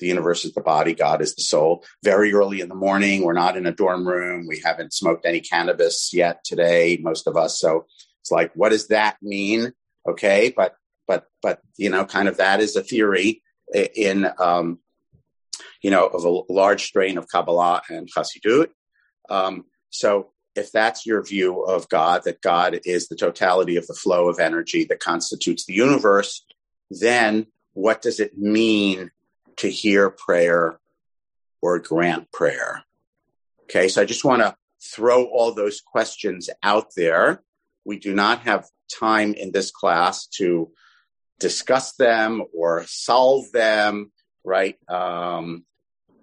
The 0.00 0.06
universe 0.06 0.44
is 0.44 0.54
the 0.54 0.62
body, 0.62 0.94
God 0.94 1.20
is 1.20 1.34
the 1.34 1.42
soul. 1.42 1.84
Very 2.04 2.32
early 2.32 2.60
in 2.60 2.68
the 2.68 2.74
morning, 2.74 3.22
we're 3.22 3.32
not 3.32 3.56
in 3.56 3.66
a 3.66 3.72
dorm 3.72 4.06
room. 4.06 4.46
We 4.46 4.62
haven't 4.64 4.94
smoked 4.94 5.26
any 5.26 5.40
cannabis 5.40 6.10
yet 6.14 6.44
today, 6.44 6.98
most 7.02 7.26
of 7.26 7.36
us. 7.36 7.58
So 7.58 7.86
it's 8.20 8.30
like, 8.30 8.52
what 8.54 8.70
does 8.70 8.88
that 8.88 9.16
mean? 9.20 9.72
Okay, 10.08 10.54
but 10.56 10.74
but 11.08 11.24
but 11.42 11.60
you 11.76 11.90
know, 11.90 12.04
kind 12.04 12.28
of 12.28 12.36
that 12.36 12.60
is 12.60 12.76
a 12.76 12.82
theory 12.82 13.42
in 13.74 14.28
um, 14.38 14.78
you 15.82 15.90
know 15.90 16.06
of 16.06 16.24
a 16.24 16.52
large 16.52 16.84
strain 16.84 17.18
of 17.18 17.26
Kabbalah 17.28 17.82
and 17.88 18.08
Chassidut. 18.08 18.68
Um, 19.28 19.64
so 19.90 20.30
if 20.54 20.70
that's 20.70 21.06
your 21.06 21.22
view 21.22 21.62
of 21.62 21.88
God, 21.88 22.22
that 22.24 22.42
God 22.42 22.80
is 22.84 23.08
the 23.08 23.16
totality 23.16 23.76
of 23.76 23.86
the 23.86 23.94
flow 23.94 24.28
of 24.28 24.38
energy 24.38 24.84
that 24.84 25.00
constitutes 25.00 25.64
the 25.64 25.74
universe, 25.74 26.44
then 26.90 27.46
what 27.72 28.02
does 28.02 28.20
it 28.20 28.36
mean 28.36 29.10
to 29.56 29.70
hear 29.70 30.10
prayer 30.10 30.80
or 31.62 31.78
grant 31.78 32.30
prayer? 32.32 32.84
Okay, 33.64 33.88
so 33.88 34.02
I 34.02 34.04
just 34.04 34.24
want 34.24 34.42
to 34.42 34.56
throw 34.82 35.24
all 35.26 35.54
those 35.54 35.80
questions 35.80 36.50
out 36.62 36.88
there. 36.96 37.42
We 37.84 37.98
do 37.98 38.14
not 38.14 38.40
have 38.40 38.66
time 38.92 39.34
in 39.34 39.52
this 39.52 39.70
class 39.70 40.26
to 40.38 40.70
discuss 41.38 41.92
them 41.92 42.44
or 42.54 42.84
solve 42.86 43.50
them, 43.52 44.12
right? 44.44 44.76
Um, 44.88 45.64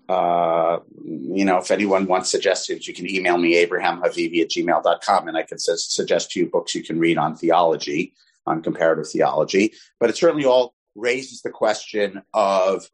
uh, 0.08 0.80
you 1.04 1.46
know, 1.46 1.58
if 1.58 1.72
anyone 1.72 2.06
wants 2.06 2.30
suggestions, 2.30 2.88
you 2.88 2.94
can 2.94 3.10
email 3.10 3.38
me, 3.38 3.66
abrahamhavivi 3.66 4.42
at 4.42 4.50
gmail.com, 4.50 5.28
and 5.28 5.38
I 5.38 5.44
can 5.44 5.58
su- 5.58 5.78
suggest 5.78 6.32
to 6.32 6.40
you 6.40 6.50
books 6.50 6.76
you 6.76 6.84
can 6.84 7.00
read 7.00 7.18
on 7.18 7.36
theology, 7.36 8.14
on 8.46 8.62
comparative 8.62 9.08
theology. 9.10 9.74
But 10.00 10.10
it 10.10 10.18
certainly 10.18 10.46
all 10.46 10.76
raises 10.94 11.42
the 11.42 11.50
question 11.50 12.22
of 12.34 12.88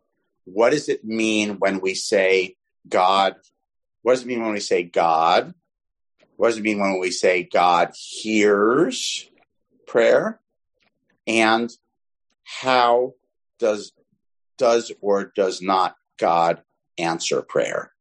what 0.45 0.71
does 0.71 0.89
it 0.89 1.03
mean 1.03 1.59
when 1.59 1.81
we 1.81 1.93
say 1.93 2.55
God? 2.87 3.35
What 4.03 4.13
does 4.13 4.23
it 4.23 4.27
mean 4.27 4.41
when 4.41 4.53
we 4.53 4.59
say 4.59 4.83
God? 4.83 5.53
What 6.37 6.49
does 6.49 6.57
it 6.57 6.63
mean 6.63 6.79
when 6.79 6.99
we 6.99 7.11
say 7.11 7.43
God 7.43 7.91
hears 7.93 9.29
prayer? 9.85 10.39
And 11.27 11.69
how 12.43 13.13
does 13.59 13.93
does 14.57 14.91
or 15.01 15.31
does 15.35 15.61
not 15.61 15.95
God 16.19 16.61
answer 16.97 17.41
prayer? 17.41 17.91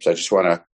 So 0.00 0.10
I 0.10 0.14
just 0.14 0.32
want 0.32 0.46
to 0.46 0.64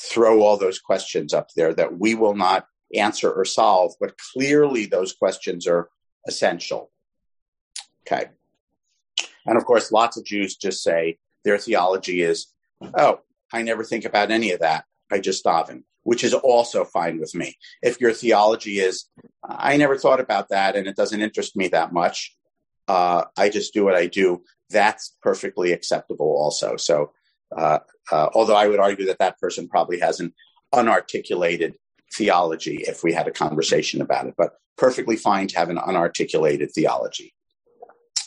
throw 0.00 0.42
all 0.42 0.56
those 0.56 0.78
questions 0.78 1.34
up 1.34 1.48
there 1.54 1.74
that 1.74 1.98
we 1.98 2.14
will 2.14 2.34
not 2.34 2.66
answer 2.94 3.30
or 3.30 3.44
solve, 3.44 3.92
but 4.00 4.16
clearly 4.32 4.86
those 4.86 5.12
questions 5.12 5.66
are 5.66 5.90
essential. 6.26 6.90
Okay. 8.06 8.30
And 9.46 9.56
of 9.56 9.64
course, 9.64 9.92
lots 9.92 10.16
of 10.16 10.24
Jews 10.24 10.56
just 10.56 10.82
say 10.82 11.18
their 11.44 11.58
theology 11.58 12.22
is, 12.22 12.46
oh, 12.96 13.20
I 13.52 13.62
never 13.62 13.84
think 13.84 14.04
about 14.04 14.30
any 14.30 14.52
of 14.52 14.60
that. 14.60 14.84
I 15.12 15.20
just 15.20 15.44
daven, 15.44 15.84
which 16.02 16.24
is 16.24 16.34
also 16.34 16.84
fine 16.84 17.20
with 17.20 17.34
me. 17.34 17.56
If 17.82 18.00
your 18.00 18.12
theology 18.12 18.78
is, 18.78 19.06
I 19.46 19.76
never 19.76 19.96
thought 19.96 20.20
about 20.20 20.48
that 20.48 20.76
and 20.76 20.86
it 20.86 20.96
doesn't 20.96 21.20
interest 21.20 21.56
me 21.56 21.68
that 21.68 21.92
much, 21.92 22.34
uh, 22.88 23.24
I 23.36 23.48
just 23.48 23.74
do 23.74 23.84
what 23.84 23.94
I 23.94 24.06
do, 24.06 24.42
that's 24.70 25.16
perfectly 25.22 25.72
acceptable 25.72 26.26
also. 26.26 26.76
So, 26.76 27.12
uh, 27.56 27.80
uh, 28.10 28.28
although 28.34 28.56
I 28.56 28.68
would 28.68 28.80
argue 28.80 29.06
that 29.06 29.18
that 29.18 29.38
person 29.38 29.68
probably 29.68 30.00
has 30.00 30.20
an 30.20 30.32
unarticulated 30.74 31.74
theology 32.16 32.84
if 32.86 33.02
we 33.02 33.12
had 33.12 33.28
a 33.28 33.32
conversation 33.32 34.00
about 34.00 34.26
it, 34.26 34.34
but 34.36 34.54
perfectly 34.76 35.16
fine 35.16 35.46
to 35.48 35.58
have 35.58 35.70
an 35.70 35.78
unarticulated 35.78 36.72
theology. 36.72 37.34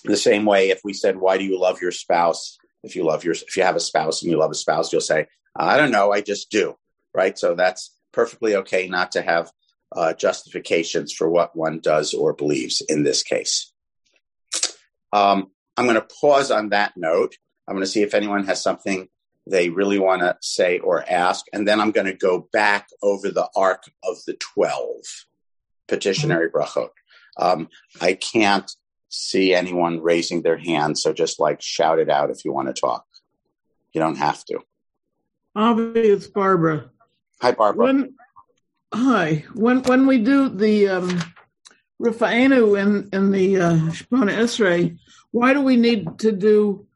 The 0.06 0.18
same 0.18 0.46
way, 0.46 0.70
if 0.70 0.82
we 0.84 0.94
said, 0.94 1.18
"Why 1.18 1.38
do 1.38 1.44
you 1.44 1.60
love 1.60 1.82
your 1.82 1.92
spouse?" 1.92 2.58
If 2.84 2.96
you 2.96 3.04
love 3.04 3.24
your, 3.24 3.34
if 3.34 3.58
you 3.58 3.64
have 3.64 3.76
a 3.76 3.82
spouse 3.82 4.22
and 4.22 4.32
you 4.32 4.38
love 4.38 4.52
a 4.52 4.56
spouse, 4.56 4.92
you'll 4.92 5.02
say, 5.02 5.28
"I 5.56 5.78
don't 5.78 5.92
know, 5.92 6.14
I 6.14 6.22
just 6.22 6.50
do." 6.50 6.76
Right? 7.14 7.38
So 7.38 7.56
that's 7.56 7.94
perfectly 8.14 8.56
okay 8.58 8.88
not 8.88 9.12
to 9.14 9.22
have 9.22 9.52
uh, 9.96 10.14
justifications 10.14 11.14
for 11.14 11.30
what 11.30 11.56
one 11.56 11.80
does 11.80 12.14
or 12.14 12.34
believes 12.34 12.82
in 12.88 13.04
this 13.04 13.24
case. 13.24 13.72
Um, 15.14 15.52
I'm 15.76 15.86
going 15.86 15.96
to 15.96 16.08
pause 16.22 16.52
on 16.52 16.70
that 16.70 16.94
note. 16.98 17.36
I'm 17.68 17.76
going 17.76 17.86
to 17.86 17.92
see 17.92 18.02
if 18.02 18.14
anyone 18.14 18.46
has 18.46 18.62
something 18.62 19.08
they 19.50 19.70
really 19.70 20.00
want 20.00 20.22
to 20.22 20.36
say 20.42 20.80
or 20.80 21.10
ask, 21.10 21.46
and 21.54 21.68
then 21.68 21.80
I'm 21.80 21.92
going 21.92 22.08
to 22.08 22.14
go 22.14 22.50
back 22.52 22.88
over 23.02 23.30
the 23.30 23.48
arc 23.56 23.84
of 24.04 24.18
the 24.26 24.34
12 24.34 24.84
petitionary 25.88 26.50
brachot. 26.50 26.90
Um, 27.40 27.70
I 28.02 28.14
can't 28.14 28.70
see 29.10 29.54
anyone 29.54 30.02
raising 30.02 30.42
their 30.42 30.58
hand, 30.58 30.98
so 30.98 31.14
just 31.14 31.40
like 31.40 31.62
shout 31.62 32.00
it 32.00 32.10
out 32.10 32.30
if 32.30 32.44
you 32.44 32.52
want 32.52 32.68
to 32.68 32.80
talk. 32.80 33.06
You 33.94 34.02
don't 34.02 34.18
have 34.18 34.44
to. 34.46 34.60
Avi, 35.56 36.00
it's 36.02 36.28
Barbara. 36.28 36.90
Hi, 37.42 37.52
Barbara. 37.52 37.86
When, 37.86 38.16
hi. 38.98 39.46
When 39.54 39.84
when 39.84 40.08
we 40.08 40.18
do 40.18 40.50
the 40.50 40.90
um, 40.90 41.22
Rafa'enu 42.02 42.80
in, 42.80 43.10
in 43.14 43.32
the 43.32 43.58
uh, 43.58 43.74
Shemona 43.92 44.34
Esrei, 44.34 44.98
why 45.32 45.54
do 45.54 45.62
we 45.62 45.78
need 45.78 46.20
to 46.20 46.32
do 46.32 46.88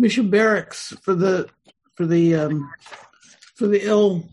Mishaberachs 0.00 0.98
for 1.02 1.14
the 1.14 1.48
for 1.94 2.06
the 2.06 2.34
um, 2.36 2.70
for 3.56 3.66
the 3.66 3.84
ill 3.84 4.28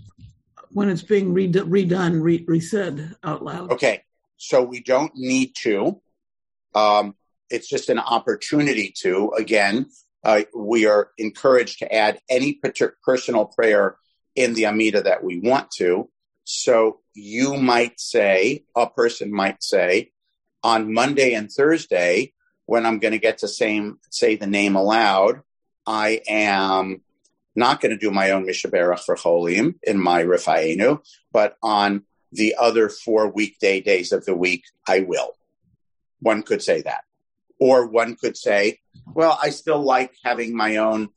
when 0.71 0.89
it's 0.89 1.01
being 1.01 1.33
redone, 1.33 1.69
redone 1.69 2.21
re- 2.21 2.45
resaid 2.45 3.15
out 3.23 3.43
loud? 3.43 3.71
Okay, 3.71 4.03
so 4.37 4.63
we 4.63 4.81
don't 4.81 5.15
need 5.15 5.55
to. 5.63 6.01
Um, 6.73 7.15
it's 7.49 7.67
just 7.67 7.89
an 7.89 7.99
opportunity 7.99 8.93
to. 9.01 9.31
Again, 9.37 9.87
uh, 10.23 10.43
we 10.55 10.85
are 10.85 11.11
encouraged 11.17 11.79
to 11.79 11.93
add 11.93 12.19
any 12.29 12.59
personal 13.03 13.45
prayer 13.45 13.97
in 14.35 14.53
the 14.53 14.65
Amida 14.65 15.03
that 15.03 15.23
we 15.23 15.39
want 15.39 15.71
to. 15.77 16.09
So 16.43 16.99
you 17.15 17.55
might 17.55 17.99
say, 17.99 18.65
a 18.75 18.87
person 18.87 19.33
might 19.33 19.63
say, 19.63 20.11
on 20.63 20.93
Monday 20.93 21.33
and 21.33 21.49
Thursday, 21.51 22.33
when 22.65 22.85
I'm 22.85 22.99
going 22.99 23.13
to 23.13 23.19
get 23.19 23.39
to 23.39 23.47
same, 23.47 23.99
say 24.09 24.35
the 24.35 24.47
name 24.47 24.75
aloud, 24.75 25.41
I 25.87 26.21
am 26.27 27.01
not 27.55 27.79
going 27.79 27.91
to 27.91 27.97
do 27.97 28.11
my 28.11 28.31
own 28.31 28.45
Mishaberach 28.45 28.99
for 28.99 29.15
Cholim 29.15 29.75
in 29.83 29.97
my 29.99 30.23
Rifa'enu, 30.23 30.99
but 31.31 31.55
on 31.63 32.03
the 32.31 32.55
other 32.59 32.89
four 32.89 33.29
weekday 33.29 33.79
days 33.79 34.11
of 34.11 34.25
the 34.25 34.35
week, 34.35 34.63
I 34.87 35.01
will. 35.01 35.31
One 36.19 36.43
could 36.43 36.61
say 36.61 36.81
that. 36.81 37.03
Or 37.59 37.87
one 37.87 38.15
could 38.15 38.35
say, 38.35 38.79
well, 39.13 39.39
I 39.41 39.51
still 39.51 39.81
like 39.81 40.11
having 40.23 40.55
my 40.55 40.77
own 40.77 41.09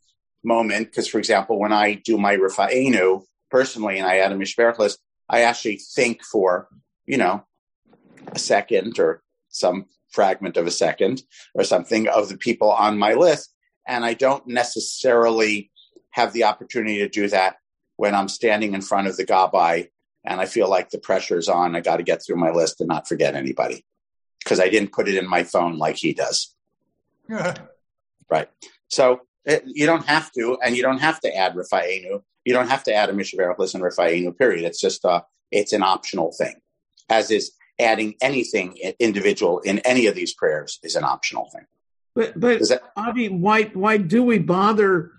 moment 0.44 0.86
because, 0.86 1.08
for 1.08 1.18
example, 1.18 1.58
when 1.58 1.72
I 1.72 1.94
do 1.94 2.18
my 2.18 2.36
Rifa'enu 2.36 3.24
personally 3.50 3.98
and 3.98 4.06
I 4.06 4.18
add 4.18 4.30
a 4.30 4.36
Mishberach 4.36 4.78
list, 4.78 5.00
I 5.28 5.42
actually 5.42 5.76
think 5.76 6.24
for, 6.24 6.68
you 7.06 7.18
know, 7.18 7.44
a 8.32 8.38
second 8.38 8.98
or 8.98 9.22
some 9.48 9.86
fragment 10.10 10.56
of 10.56 10.66
a 10.66 10.70
second 10.70 11.22
or 11.54 11.64
something 11.64 12.08
of 12.08 12.28
the 12.28 12.36
people 12.36 12.70
on 12.70 12.98
my 12.98 13.14
list. 13.14 13.54
And 13.86 14.04
I 14.04 14.14
don't 14.14 14.46
necessarily 14.46 15.70
have 16.10 16.32
the 16.32 16.44
opportunity 16.44 16.98
to 16.98 17.08
do 17.08 17.28
that 17.28 17.56
when 17.96 18.14
I'm 18.14 18.28
standing 18.28 18.74
in 18.74 18.80
front 18.80 19.08
of 19.08 19.16
the 19.16 19.26
gabbai 19.26 19.88
and 20.24 20.40
I 20.40 20.46
feel 20.46 20.68
like 20.68 20.90
the 20.90 20.98
pressure's 20.98 21.48
on. 21.48 21.74
I 21.74 21.80
got 21.80 21.96
to 21.96 22.02
get 22.02 22.22
through 22.24 22.36
my 22.36 22.50
list 22.50 22.80
and 22.80 22.88
not 22.88 23.08
forget 23.08 23.34
anybody 23.34 23.84
because 24.42 24.60
I 24.60 24.68
didn't 24.68 24.92
put 24.92 25.08
it 25.08 25.16
in 25.16 25.28
my 25.28 25.42
phone 25.44 25.78
like 25.78 25.96
he 25.96 26.12
does. 26.12 26.54
Right. 28.30 28.48
So 28.88 29.22
it, 29.46 29.62
you 29.66 29.86
don't 29.86 30.04
have 30.04 30.30
to, 30.32 30.58
and 30.62 30.76
you 30.76 30.82
don't 30.82 30.98
have 30.98 31.18
to 31.20 31.34
add 31.34 31.54
Rifa'enu. 31.54 32.22
You 32.44 32.54
don't 32.54 32.68
have 32.68 32.84
to 32.84 32.94
add 32.94 33.10
a 33.10 33.12
Mishaberach 33.12 33.58
list 33.58 33.74
and 33.74 33.84
Rifa'enu, 33.84 34.36
period. 34.36 34.64
It's 34.64 34.80
just, 34.80 35.04
uh, 35.04 35.22
it's 35.50 35.72
an 35.72 35.82
optional 35.82 36.32
thing, 36.32 36.54
as 37.08 37.30
is 37.30 37.52
adding 37.78 38.14
anything 38.20 38.76
individual 38.98 39.60
in 39.60 39.78
any 39.80 40.06
of 40.06 40.14
these 40.14 40.34
prayers 40.34 40.78
is 40.82 40.96
an 40.96 41.04
optional 41.04 41.48
thing. 41.50 41.66
But 42.14 42.38
but 42.38 42.60
that, 42.68 42.82
Avi, 42.96 43.28
why 43.28 43.64
why 43.64 43.96
do 43.96 44.24
we 44.24 44.38
bother 44.38 45.12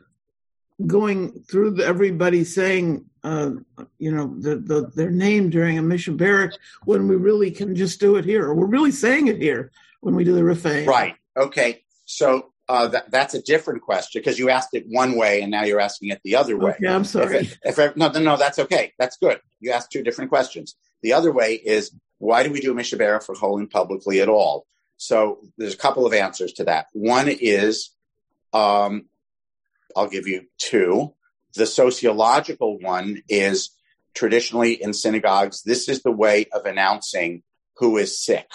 going 0.86 1.44
through 1.50 1.72
the, 1.72 1.86
everybody 1.86 2.44
saying 2.44 3.06
uh, 3.24 3.52
you 3.98 4.12
know 4.12 4.36
the, 4.40 4.58
the, 4.58 4.92
their 4.96 5.10
name 5.10 5.50
during 5.50 5.78
a 5.78 5.82
Mishaberach 5.82 6.54
when 6.84 7.08
we 7.08 7.16
really 7.16 7.52
can 7.52 7.76
just 7.76 8.00
do 8.00 8.18
it 8.18 8.26
here? 8.26 8.46
Or 8.46 8.54
We're 8.54 8.66
really 8.66 8.92
saying 8.92 9.28
it 9.28 9.38
here 9.38 9.72
when 10.02 10.16
we 10.16 10.24
do 10.26 10.36
the 10.36 10.42
Rafay. 10.42 10.86
Right. 10.86 11.16
Okay. 11.38 11.84
So 12.06 12.52
uh, 12.70 12.88
that, 12.88 13.10
that's 13.10 13.34
a 13.34 13.42
different 13.42 13.82
question 13.82 14.22
because 14.22 14.38
you 14.38 14.50
asked 14.50 14.74
it 14.74 14.86
one 14.88 15.16
way 15.16 15.42
and 15.42 15.50
now 15.50 15.64
you're 15.64 15.80
asking 15.80 16.10
it 16.10 16.22
the 16.24 16.36
other 16.36 16.56
way. 16.56 16.72
Okay, 16.72 16.88
I'm 16.88 17.04
sorry. 17.04 17.50
If, 17.64 17.80
if, 17.80 17.98
no, 17.98 18.10
no, 18.10 18.38
that's 18.38 18.60
okay. 18.60 18.94
That's 19.00 19.18
good. 19.18 19.42
You 19.60 19.72
asked 19.72 19.92
two 19.92 20.04
different 20.04 20.30
questions. 20.30 20.76
The 21.02 21.14
other 21.14 21.32
way 21.32 21.56
is 21.56 21.92
why 22.20 22.44
do 22.44 22.52
we 22.52 22.62
do 22.62 22.76
Mishabera 22.76 23.24
for 23.24 23.34
Cholim 23.34 23.70
publicly 23.72 24.22
at 24.22 24.30
all? 24.30 24.68
So 24.98 25.40
there's 25.58 25.74
a 25.74 25.78
couple 25.78 26.06
of 26.06 26.14
answers 26.14 26.54
to 26.54 26.66
that. 26.66 26.88
One 26.94 27.28
is, 27.28 27.90
um, 28.54 29.06
I'll 29.96 30.10
give 30.10 30.28
you 30.28 30.46
two. 30.60 31.16
The 31.56 31.66
sociological 31.66 32.78
one 32.78 33.24
is 33.28 33.72
traditionally 34.14 34.74
in 34.74 34.94
synagogues, 34.94 35.64
this 35.64 35.90
is 35.90 36.04
the 36.04 36.12
way 36.12 36.46
of 36.54 36.66
announcing 36.66 37.42
who 37.78 37.98
is 37.98 38.22
sick. 38.24 38.48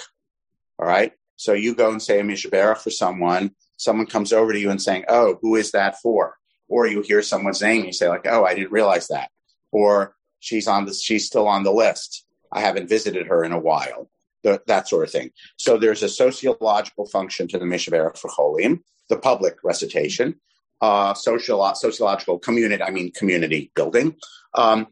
All 0.78 0.86
right. 0.86 1.12
So 1.36 1.52
you 1.52 1.74
go 1.74 1.90
and 1.90 2.02
say 2.02 2.20
a 2.20 2.22
Mishabera 2.22 2.78
for 2.78 2.90
someone, 2.90 3.56
someone 3.84 4.06
comes 4.06 4.32
over 4.32 4.52
to 4.52 4.58
you 4.58 4.70
and 4.70 4.82
saying, 4.82 5.04
Oh, 5.08 5.38
who 5.42 5.56
is 5.56 5.70
that 5.72 6.00
for? 6.00 6.36
Or 6.68 6.86
you 6.86 7.02
hear 7.02 7.22
someone's 7.22 7.62
name 7.62 7.78
and 7.78 7.86
you 7.86 7.92
say, 7.92 8.08
like, 8.08 8.26
oh, 8.26 8.44
I 8.44 8.54
didn't 8.54 8.72
realize 8.72 9.08
that. 9.08 9.30
Or 9.70 10.16
she's 10.40 10.66
on 10.66 10.86
the 10.86 10.94
she's 10.94 11.26
still 11.26 11.46
on 11.46 11.62
the 11.62 11.72
list. 11.72 12.24
I 12.50 12.60
haven't 12.60 12.88
visited 12.88 13.26
her 13.26 13.44
in 13.44 13.52
a 13.52 13.58
while. 13.58 14.08
The, 14.42 14.62
that 14.66 14.88
sort 14.88 15.04
of 15.04 15.10
thing. 15.10 15.30
So 15.56 15.78
there's 15.78 16.02
a 16.02 16.08
sociological 16.08 17.06
function 17.06 17.48
to 17.48 17.58
the 17.58 17.64
Mishabera 17.64 18.16
for 18.16 18.28
Cholim, 18.28 18.80
the 19.08 19.16
public 19.16 19.56
recitation, 19.64 20.38
uh, 20.82 21.14
social, 21.14 21.74
sociological 21.74 22.38
community, 22.38 22.82
I 22.82 22.90
mean, 22.90 23.10
community 23.12 23.72
building. 23.74 24.16
Um, 24.54 24.88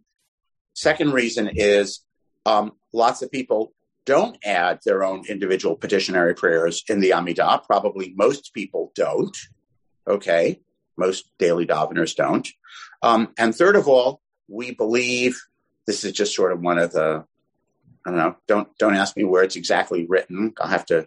second 0.73 1.13
reason 1.13 1.51
is 1.53 2.01
um, 2.47 2.73
lots 2.95 3.21
of 3.21 3.31
people 3.31 3.75
don't 4.05 4.37
add 4.45 4.81
their 4.85 5.05
own 5.05 5.25
individual 5.29 5.77
petitionary 5.77 6.35
prayers 6.35 6.83
in 6.89 7.01
the 7.01 7.11
Amidah. 7.11 7.65
Probably 7.67 8.13
most 8.17 8.53
people 8.53 8.93
don't. 8.95 9.37
Okay. 10.07 10.61
Most 10.97 11.31
daily 11.39 11.67
daveners 11.67 12.15
don't. 12.15 12.49
Um, 13.03 13.33
and 13.39 13.55
third 13.55 13.77
of 13.77 13.89
all, 13.89 14.21
we 14.49 14.73
believe 14.73 15.41
this 15.87 16.05
is 16.05 16.13
just 16.13 16.35
sort 16.35 16.53
of 16.53 16.61
one 16.61 16.79
of 16.79 16.93
the, 16.93 17.25
I 18.07 18.11
don't 18.11 18.19
know, 18.19 18.37
don't, 18.49 18.69
don't 18.79 18.97
ask 18.97 19.17
me 19.17 19.25
where 19.25 19.43
it's 19.43 19.57
exactly 19.57 20.05
written. 20.07 20.53
I'll 20.61 20.69
have 20.69 20.87
to 20.87 21.07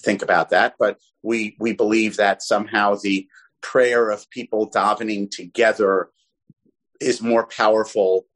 think 0.00 0.22
about 0.22 0.50
that. 0.50 0.74
But 0.78 0.98
we, 1.22 1.56
we 1.60 1.72
believe 1.72 2.16
that 2.16 2.42
somehow 2.42 2.96
the 2.96 3.28
prayer 3.60 4.10
of 4.10 4.28
people 4.30 4.70
davening 4.70 5.30
together 5.30 6.10
is 7.00 7.22
more 7.22 7.46
powerful 7.46 8.26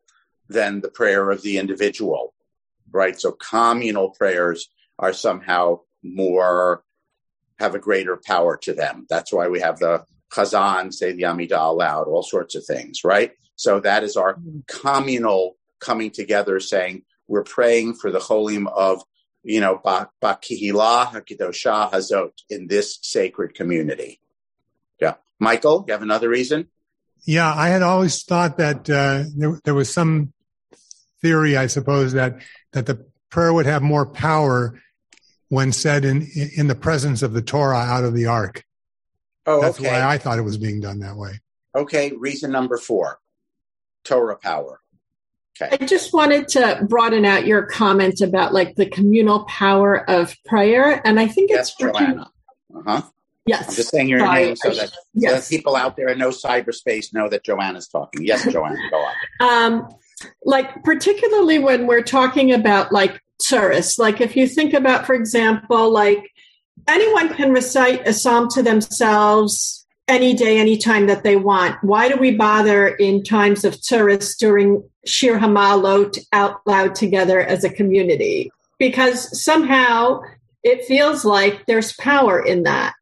than 0.48 0.80
the 0.80 0.90
prayer 0.90 1.30
of 1.30 1.42
the 1.42 1.58
individual 1.58 2.34
right? 2.92 3.18
So 3.20 3.32
communal 3.32 4.10
prayers 4.10 4.70
are 4.98 5.12
somehow 5.12 5.80
more, 6.02 6.82
have 7.58 7.74
a 7.74 7.78
greater 7.78 8.16
power 8.16 8.56
to 8.62 8.72
them. 8.72 9.06
That's 9.08 9.32
why 9.32 9.48
we 9.48 9.60
have 9.60 9.78
the 9.78 10.04
Chazan 10.32 10.92
say 10.92 11.12
the 11.12 11.22
Amidah 11.22 11.70
aloud, 11.70 12.06
all 12.06 12.22
sorts 12.22 12.54
of 12.54 12.64
things, 12.64 13.04
right? 13.04 13.32
So 13.56 13.80
that 13.80 14.04
is 14.04 14.16
our 14.16 14.38
communal 14.66 15.56
coming 15.80 16.10
together 16.10 16.60
saying, 16.60 17.02
we're 17.26 17.44
praying 17.44 17.94
for 17.94 18.10
the 18.10 18.18
cholim 18.18 18.66
of, 18.72 19.02
you 19.42 19.60
know, 19.60 19.80
Bakihila 19.84 21.06
Hakidosha 21.08 21.90
Hazot 21.90 22.32
in 22.48 22.68
this 22.68 22.98
sacred 23.02 23.54
community. 23.54 24.20
Yeah. 25.00 25.14
Michael, 25.38 25.84
you 25.86 25.92
have 25.92 26.02
another 26.02 26.28
reason? 26.28 26.68
Yeah, 27.26 27.52
I 27.54 27.68
had 27.68 27.82
always 27.82 28.24
thought 28.24 28.58
that 28.58 28.88
uh, 28.88 29.24
there, 29.36 29.60
there 29.64 29.74
was 29.74 29.92
some 29.92 30.32
theory, 31.22 31.56
I 31.56 31.66
suppose, 31.66 32.12
that 32.12 32.38
that 32.72 32.86
the 32.86 33.06
prayer 33.30 33.52
would 33.52 33.66
have 33.66 33.82
more 33.82 34.06
power 34.06 34.80
when 35.48 35.72
said 35.72 36.04
in 36.04 36.26
in 36.56 36.66
the 36.66 36.74
presence 36.74 37.22
of 37.22 37.32
the 37.32 37.42
Torah 37.42 37.78
out 37.78 38.04
of 38.04 38.14
the 38.14 38.26
ark. 38.26 38.64
Oh, 39.46 39.60
That's 39.60 39.78
okay. 39.80 39.88
why 39.90 40.02
I 40.04 40.18
thought 40.18 40.38
it 40.38 40.42
was 40.42 40.58
being 40.58 40.80
done 40.80 41.00
that 41.00 41.16
way. 41.16 41.40
Okay, 41.74 42.12
reason 42.12 42.50
number 42.52 42.76
four 42.76 43.18
Torah 44.04 44.36
power. 44.36 44.80
Okay. 45.60 45.76
I 45.80 45.86
just 45.86 46.12
wanted 46.12 46.46
to 46.48 46.86
broaden 46.88 47.24
out 47.24 47.46
your 47.46 47.62
comment 47.66 48.20
about 48.20 48.52
like 48.54 48.76
the 48.76 48.86
communal 48.86 49.44
power 49.46 50.08
of 50.08 50.36
prayer. 50.46 51.00
And 51.04 51.18
I 51.18 51.26
think 51.26 51.50
Yes, 51.50 51.70
it's 51.70 51.74
pretty- 51.80 51.98
Joanna. 51.98 52.30
Uh 52.76 52.80
huh. 52.86 53.02
Yes. 53.44 53.68
I'm 53.70 53.74
just 53.74 53.90
saying 53.90 54.08
your 54.08 54.20
Sorry. 54.20 54.44
name 54.44 54.56
so 54.56 54.70
that 54.70 54.92
Yes. 55.14 55.48
the 55.48 55.56
people 55.56 55.74
out 55.74 55.96
there 55.96 56.10
in 56.10 56.18
no 56.18 56.28
cyberspace 56.28 57.12
know 57.12 57.28
that 57.30 57.42
Joanna's 57.44 57.88
talking. 57.88 58.24
Yes, 58.24 58.44
Joanna, 58.44 58.78
go 58.90 58.98
on. 58.98 59.14
um, 59.72 59.88
like 60.44 60.82
particularly 60.84 61.58
when 61.58 61.86
we're 61.86 62.02
talking 62.02 62.52
about 62.52 62.92
like 62.92 63.20
tsuris. 63.42 63.98
Like 63.98 64.20
if 64.20 64.36
you 64.36 64.46
think 64.46 64.74
about 64.74 65.06
for 65.06 65.14
example 65.14 65.90
like 65.90 66.30
anyone 66.86 67.34
can 67.34 67.52
recite 67.52 68.06
a 68.06 68.12
psalm 68.12 68.48
to 68.50 68.62
themselves 68.62 69.86
any 70.08 70.32
day 70.34 70.58
anytime 70.58 71.06
that 71.06 71.22
they 71.22 71.36
want. 71.36 71.76
Why 71.82 72.08
do 72.08 72.16
we 72.16 72.34
bother 72.34 72.88
in 72.88 73.22
times 73.22 73.64
of 73.64 73.74
tsuris 73.74 74.36
during 74.38 74.82
shir 75.04 75.38
hamalot 75.38 76.18
out 76.32 76.66
loud 76.66 76.94
together 76.94 77.40
as 77.40 77.62
a 77.62 77.70
community? 77.70 78.50
Because 78.78 79.42
somehow 79.42 80.20
it 80.62 80.84
feels 80.86 81.24
like 81.24 81.66
there's 81.66 81.92
power 81.94 82.44
in 82.44 82.62
that. 82.64 82.94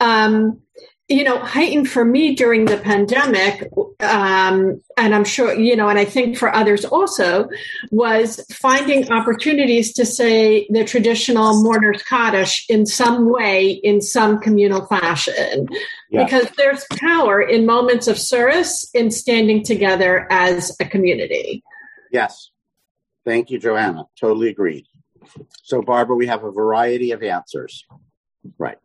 Um, 0.00 0.60
you 1.08 1.22
know, 1.22 1.38
heightened 1.38 1.88
for 1.88 2.04
me 2.04 2.34
during 2.34 2.64
the 2.64 2.78
pandemic, 2.78 3.62
um, 4.00 4.82
and 4.96 5.14
I'm 5.14 5.24
sure, 5.24 5.54
you 5.54 5.76
know, 5.76 5.88
and 5.88 5.98
I 5.98 6.04
think 6.04 6.36
for 6.36 6.52
others 6.52 6.84
also, 6.84 7.48
was 7.92 8.44
finding 8.52 9.12
opportunities 9.12 9.92
to 9.94 10.04
say 10.04 10.66
the 10.68 10.84
traditional 10.84 11.62
mourner's 11.62 12.02
Kaddish 12.02 12.66
in 12.68 12.86
some 12.86 13.30
way, 13.32 13.70
in 13.70 14.00
some 14.00 14.40
communal 14.40 14.84
fashion. 14.86 15.68
Yeah. 16.10 16.24
Because 16.24 16.50
there's 16.56 16.84
power 16.98 17.40
in 17.40 17.66
moments 17.66 18.08
of 18.08 18.18
service 18.18 18.90
in 18.92 19.12
standing 19.12 19.62
together 19.62 20.26
as 20.30 20.76
a 20.80 20.84
community. 20.84 21.62
Yes. 22.10 22.50
Thank 23.24 23.50
you, 23.50 23.60
Joanna. 23.60 24.06
Totally 24.18 24.48
agreed. 24.48 24.86
So, 25.62 25.82
Barbara, 25.82 26.16
we 26.16 26.26
have 26.26 26.42
a 26.42 26.50
variety 26.50 27.12
of 27.12 27.22
answers. 27.22 27.84
Right. 28.58 28.78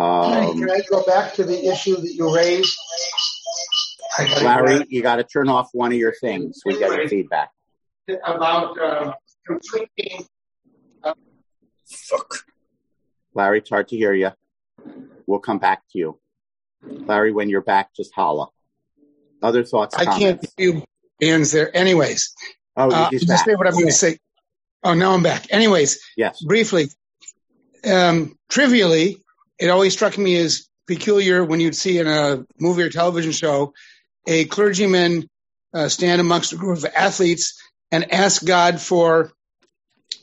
Um, 0.00 0.58
Can 0.58 0.70
I 0.70 0.80
go 0.88 1.02
back 1.04 1.34
to 1.34 1.44
the 1.44 1.66
issue 1.68 1.94
that 1.96 2.14
you 2.14 2.34
raised? 2.34 2.74
I 4.18 4.24
gotta 4.24 4.44
Larry, 4.44 4.86
you 4.88 5.02
got 5.02 5.16
to 5.16 5.24
turn 5.24 5.48
off 5.48 5.68
one 5.72 5.92
of 5.92 5.98
your 5.98 6.14
things. 6.20 6.62
We 6.64 6.78
get 6.78 7.08
feedback. 7.10 7.50
go 8.08 8.16
back 8.16 8.36
About 8.36 8.78
um, 8.80 9.14
conflicting, 9.46 10.24
Larry, 13.34 13.58
it's 13.58 13.68
hard 13.68 13.88
to 13.88 13.96
hear 13.96 14.14
you. 14.14 14.30
We'll 15.26 15.38
come 15.38 15.58
back 15.58 15.82
to 15.92 15.98
you. 15.98 16.18
Larry, 17.06 17.32
when 17.32 17.50
you're 17.50 17.60
back, 17.60 17.94
just 17.94 18.14
holla. 18.14 18.48
Other 19.42 19.64
thoughts? 19.64 19.94
I 19.96 20.06
can't 20.06 20.40
see 20.42 20.48
hear 20.56 20.72
you 20.74 20.84
hands 21.20 21.52
there. 21.52 21.74
Anyways, 21.76 22.32
Oh, 22.76 22.90
uh, 22.90 23.10
he's 23.10 23.20
just 23.20 23.28
back. 23.28 23.44
say 23.46 23.54
what 23.54 23.66
I'm 23.66 23.74
going 23.74 23.86
to 23.86 23.92
say. 23.92 24.16
Oh, 24.82 24.94
now 24.94 25.12
I'm 25.12 25.22
back. 25.22 25.46
Anyways, 25.50 26.00
Yes. 26.16 26.42
briefly, 26.42 26.88
um, 27.84 28.38
trivially, 28.48 29.22
it 29.60 29.68
always 29.68 29.92
struck 29.92 30.16
me 30.18 30.36
as 30.36 30.68
peculiar 30.86 31.44
when 31.44 31.60
you'd 31.60 31.76
see 31.76 31.98
in 31.98 32.06
a 32.08 32.44
movie 32.58 32.82
or 32.82 32.88
television 32.90 33.32
show 33.32 33.72
a 34.26 34.44
clergyman 34.46 35.28
uh, 35.72 35.88
stand 35.88 36.20
amongst 36.20 36.52
a 36.52 36.56
group 36.56 36.78
of 36.78 36.84
athletes 36.96 37.60
and 37.92 38.12
ask 38.12 38.44
God 38.44 38.80
for 38.80 39.30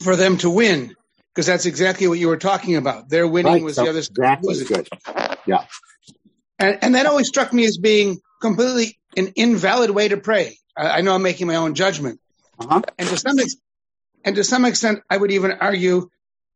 for 0.04 0.15
them 0.15 0.38
to 0.39 0.50
win, 0.50 0.93
because 1.34 1.45
that's 1.47 1.65
exactly 1.65 2.08
what 2.08 2.19
you 2.19 2.28
were 2.28 2.38
talking 2.38 2.76
about. 2.76 3.10
Their 3.10 3.28
winning 3.28 3.54
Right. 3.54 3.63
was 3.63 3.76
So 3.76 3.84
the 3.86 3.89
other. 3.91 4.02
that 4.17 4.39
was 4.43 4.63
good. 4.63 4.88
Yeah. 5.47 5.65
and, 6.60 6.78
and 6.82 6.95
that 6.95 7.06
always 7.06 7.28
struck 7.28 7.52
me 7.54 7.65
as 7.65 7.78
being 7.78 8.19
completely 8.41 9.00
an 9.15 9.28
invalid 9.36 9.89
way 9.89 10.10
to 10.10 10.17
pray. 10.17 10.58
I, 10.78 10.97
I 11.00 11.02
know 11.02 11.15
I'm 11.15 11.23
making 11.23 11.47
my 11.47 11.56
own 11.56 11.73
judgment, 11.73 12.19
Uh-huh. 12.60 12.82
and 13.00 13.08
to 13.10 13.17
some 13.17 13.39
ex- 13.39 13.56
and 14.23 14.36
to 14.36 14.43
some 14.43 14.65
extent, 14.65 15.00
I 15.10 15.17
would 15.17 15.32
even 15.32 15.52
argue 15.54 16.10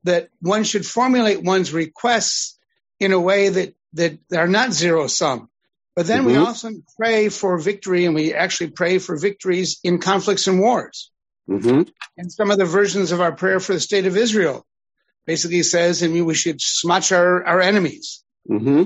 that 0.04 0.28
one 0.42 0.64
should 0.64 0.86
formulate 0.86 1.42
one's 1.42 1.72
requests 1.74 2.58
in 3.02 3.12
a 3.12 3.20
way 3.20 3.50
that 3.50 3.76
that 3.94 4.20
are 4.34 4.48
not 4.48 4.72
zero 4.72 5.08
sum. 5.08 5.50
But 5.96 6.08
then 6.08 6.24
we 6.24 6.36
Mhm. 6.36 6.46
also 6.46 6.70
pray 6.98 7.28
for 7.28 7.58
victory, 7.58 8.06
and 8.06 8.16
we 8.16 8.34
actually 8.34 8.70
pray 8.70 9.00
for 9.00 9.18
victories 9.18 9.80
in 9.84 10.00
conflicts 10.00 10.48
and 10.48 10.62
wars. 10.62 11.12
hmm 11.48 11.82
And 12.18 12.32
some 12.32 12.52
of 12.52 12.58
the 12.58 12.66
versions 12.66 13.12
of 13.12 13.20
our 13.20 13.34
prayer 13.34 13.60
for 13.60 13.74
the 13.74 13.80
state 13.80 14.06
of 14.06 14.16
Israel 14.16 14.66
basically 15.26 15.64
says, 15.64 16.02
and 16.04 16.14
we 16.26 16.34
should 16.36 16.62
smotch 16.62 17.12
our, 17.12 17.44
our 17.46 17.60
enemies. 17.60 18.24
hmm 18.48 18.84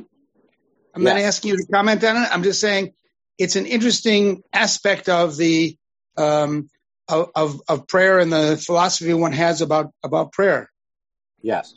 I'm 0.93 1.03
not 1.03 1.17
asking 1.17 1.51
you 1.51 1.57
to 1.57 1.67
comment 1.71 2.03
on 2.05 2.15
it. 2.15 2.29
I'm 2.33 2.43
just 2.43 2.61
saying 2.61 2.93
it's 3.37 3.57
an 3.57 3.65
interesting 3.65 4.41
aspect 4.53 5.09
of 5.09 5.35
the 5.35 5.77
um, 6.15 6.69
of, 7.09 7.31
of 7.35 7.61
of 7.67 7.87
prayer 7.87 8.19
and 8.19 8.31
the 8.31 8.57
philosophy 8.57 9.13
one 9.13 9.33
has 9.33 9.61
about 9.61 9.91
about 10.03 10.31
prayer. 10.31 10.71
Yes. 11.41 11.75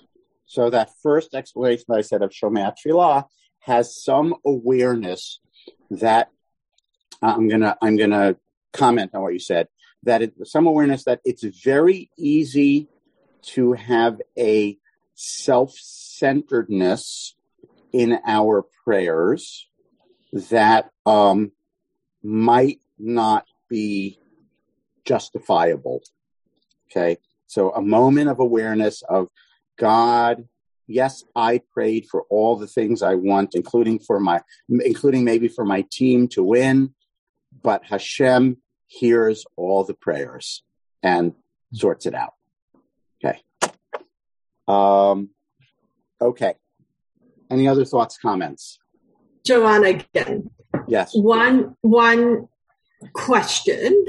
So 0.48 0.70
that 0.70 0.90
first 1.02 1.34
explanation 1.34 1.84
that 1.88 1.98
I 1.98 2.00
said 2.00 2.22
of 2.22 2.30
Shomea 2.30 2.74
Tfilah 2.74 3.24
has 3.60 4.02
some 4.02 4.34
awareness 4.46 5.40
that 5.90 6.30
I'm 7.22 7.48
gonna 7.48 7.76
I'm 7.82 7.96
gonna 7.96 8.36
comment 8.72 9.10
on 9.14 9.22
what 9.22 9.34
you 9.34 9.40
said. 9.40 9.68
That 10.04 10.22
it, 10.22 10.32
some 10.44 10.66
awareness 10.66 11.04
that 11.04 11.20
it's 11.24 11.44
very 11.62 12.10
easy 12.16 12.88
to 13.54 13.72
have 13.74 14.20
a 14.38 14.78
self-centeredness 15.14 17.34
in 17.92 18.18
our 18.26 18.64
prayers 18.84 19.68
that 20.32 20.90
um, 21.04 21.52
might 22.22 22.80
not 22.98 23.44
be 23.68 24.18
justifiable. 25.04 26.00
Okay, 26.90 27.18
so 27.46 27.70
a 27.70 27.82
moment 27.82 28.30
of 28.30 28.40
awareness 28.40 29.02
of 29.02 29.28
God, 29.78 30.48
yes, 30.86 31.24
I 31.34 31.62
prayed 31.72 32.06
for 32.10 32.24
all 32.28 32.56
the 32.56 32.66
things 32.66 33.02
I 33.02 33.14
want, 33.14 33.54
including 33.54 34.00
for 34.00 34.20
my, 34.20 34.42
including 34.68 35.24
maybe 35.24 35.48
for 35.48 35.64
my 35.64 35.84
team 35.90 36.28
to 36.28 36.42
win, 36.42 36.94
but 37.62 37.84
Hashem, 37.84 38.58
hears 38.88 39.44
all 39.56 39.84
the 39.84 39.94
prayers 39.94 40.62
and 41.02 41.34
sorts 41.72 42.06
it 42.06 42.14
out. 42.14 42.34
Okay. 43.22 43.40
Um, 44.66 45.30
okay. 46.20 46.54
Any 47.50 47.68
other 47.68 47.84
thoughts, 47.84 48.18
comments? 48.18 48.78
Joanna 49.44 49.88
again. 49.88 50.50
Yes. 50.86 51.12
One 51.14 51.76
one 51.80 52.48
question. 53.12 54.04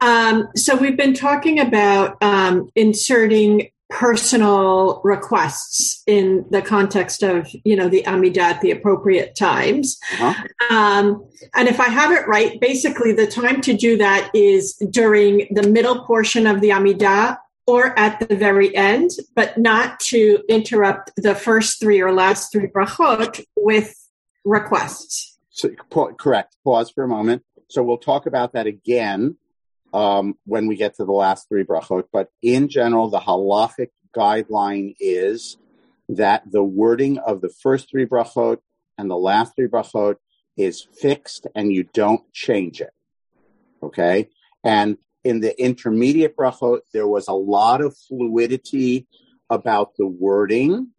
Um, 0.00 0.48
so 0.54 0.76
we've 0.76 0.96
been 0.96 1.14
talking 1.14 1.58
about 1.60 2.22
um, 2.22 2.68
inserting 2.74 3.70
personal 3.88 5.00
requests 5.04 6.02
in 6.06 6.44
the 6.50 6.60
context 6.60 7.22
of 7.22 7.48
you 7.64 7.76
know 7.76 7.88
the 7.88 8.02
Amidah 8.02 8.38
at 8.38 8.60
the 8.60 8.70
appropriate 8.70 9.36
times. 9.36 9.98
Uh-huh. 10.14 10.74
Um, 10.74 11.24
and 11.54 11.68
if 11.68 11.80
I 11.80 11.88
have 11.88 12.10
it 12.10 12.26
right, 12.26 12.60
basically 12.60 13.12
the 13.12 13.26
time 13.26 13.60
to 13.62 13.76
do 13.76 13.96
that 13.98 14.30
is 14.34 14.74
during 14.90 15.48
the 15.50 15.68
middle 15.68 16.04
portion 16.04 16.46
of 16.46 16.60
the 16.60 16.70
Amidah 16.70 17.38
or 17.66 17.98
at 17.98 18.28
the 18.28 18.36
very 18.36 18.74
end, 18.76 19.10
but 19.34 19.58
not 19.58 19.98
to 19.98 20.42
interrupt 20.48 21.10
the 21.16 21.34
first 21.34 21.80
three 21.80 22.00
or 22.00 22.12
last 22.12 22.52
three 22.52 22.68
brachot 22.68 23.44
with 23.56 23.94
requests. 24.44 25.36
So, 25.50 25.70
correct. 26.18 26.56
Pause 26.64 26.90
for 26.90 27.04
a 27.04 27.08
moment. 27.08 27.42
So 27.68 27.82
we'll 27.82 27.98
talk 27.98 28.26
about 28.26 28.52
that 28.52 28.66
again 28.66 29.36
um, 29.92 30.34
when 30.44 30.66
we 30.66 30.76
get 30.76 30.96
to 30.96 31.04
the 31.04 31.12
last 31.12 31.48
three 31.48 31.64
brachot. 31.64 32.04
But 32.12 32.28
in 32.42 32.68
general, 32.68 33.10
the 33.10 33.20
halachic 33.20 33.90
guideline 34.16 34.94
is 34.98 35.56
that 36.08 36.42
the 36.50 36.62
wording 36.62 37.18
of 37.18 37.40
the 37.40 37.48
first 37.48 37.90
three 37.90 38.06
brachot 38.06 38.58
and 38.98 39.10
the 39.10 39.16
last 39.16 39.54
three 39.56 39.68
brachot 39.68 40.16
is 40.56 40.86
fixed 41.00 41.46
and 41.54 41.72
you 41.72 41.84
don't 41.84 42.22
change 42.32 42.80
it. 42.80 42.90
Okay? 43.82 44.28
And 44.64 44.98
in 45.24 45.40
the 45.40 45.60
intermediate 45.60 46.36
brachot, 46.36 46.80
there 46.92 47.08
was 47.08 47.28
a 47.28 47.32
lot 47.32 47.80
of 47.80 47.96
fluidity 47.96 49.06
about 49.50 49.96
the 49.98 50.06
wording. 50.06 50.92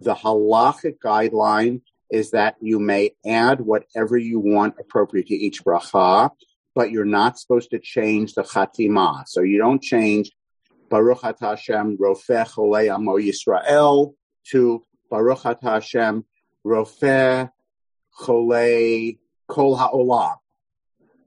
The 0.00 0.14
halachic 0.14 0.98
guideline 1.02 1.82
is 2.10 2.30
that 2.32 2.56
you 2.60 2.78
may 2.78 3.12
add 3.26 3.60
whatever 3.60 4.16
you 4.16 4.40
want 4.40 4.74
appropriate 4.80 5.26
to 5.28 5.34
each 5.34 5.64
bracha, 5.64 6.30
but 6.78 6.92
you're 6.92 7.04
not 7.04 7.36
supposed 7.36 7.70
to 7.70 7.80
change 7.80 8.34
the 8.34 8.44
chatima. 8.44 9.26
So 9.26 9.40
you 9.40 9.58
don't 9.58 9.82
change 9.82 10.30
Baruch 10.88 11.22
Hashem 11.40 11.98
Rofeh 11.98 12.46
Cholei 12.52 12.94
Amo 12.94 13.18
Yisrael 13.18 14.14
to 14.50 14.84
Baruch 15.10 15.60
Hashem 15.60 16.24
Rofeh 16.64 17.50
Cholei 18.20 19.18
Kol 19.48 19.74
Ha'olam 19.74 20.36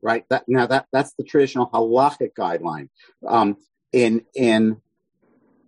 right? 0.01 0.23
That 0.29 0.45
now 0.47 0.65
that 0.67 0.87
that's 0.93 1.13
the 1.15 1.25
traditional 1.25 1.69
halachic 1.69 2.31
guideline. 2.37 2.87
Um, 3.27 3.57
in 3.91 4.25
in 4.33 4.81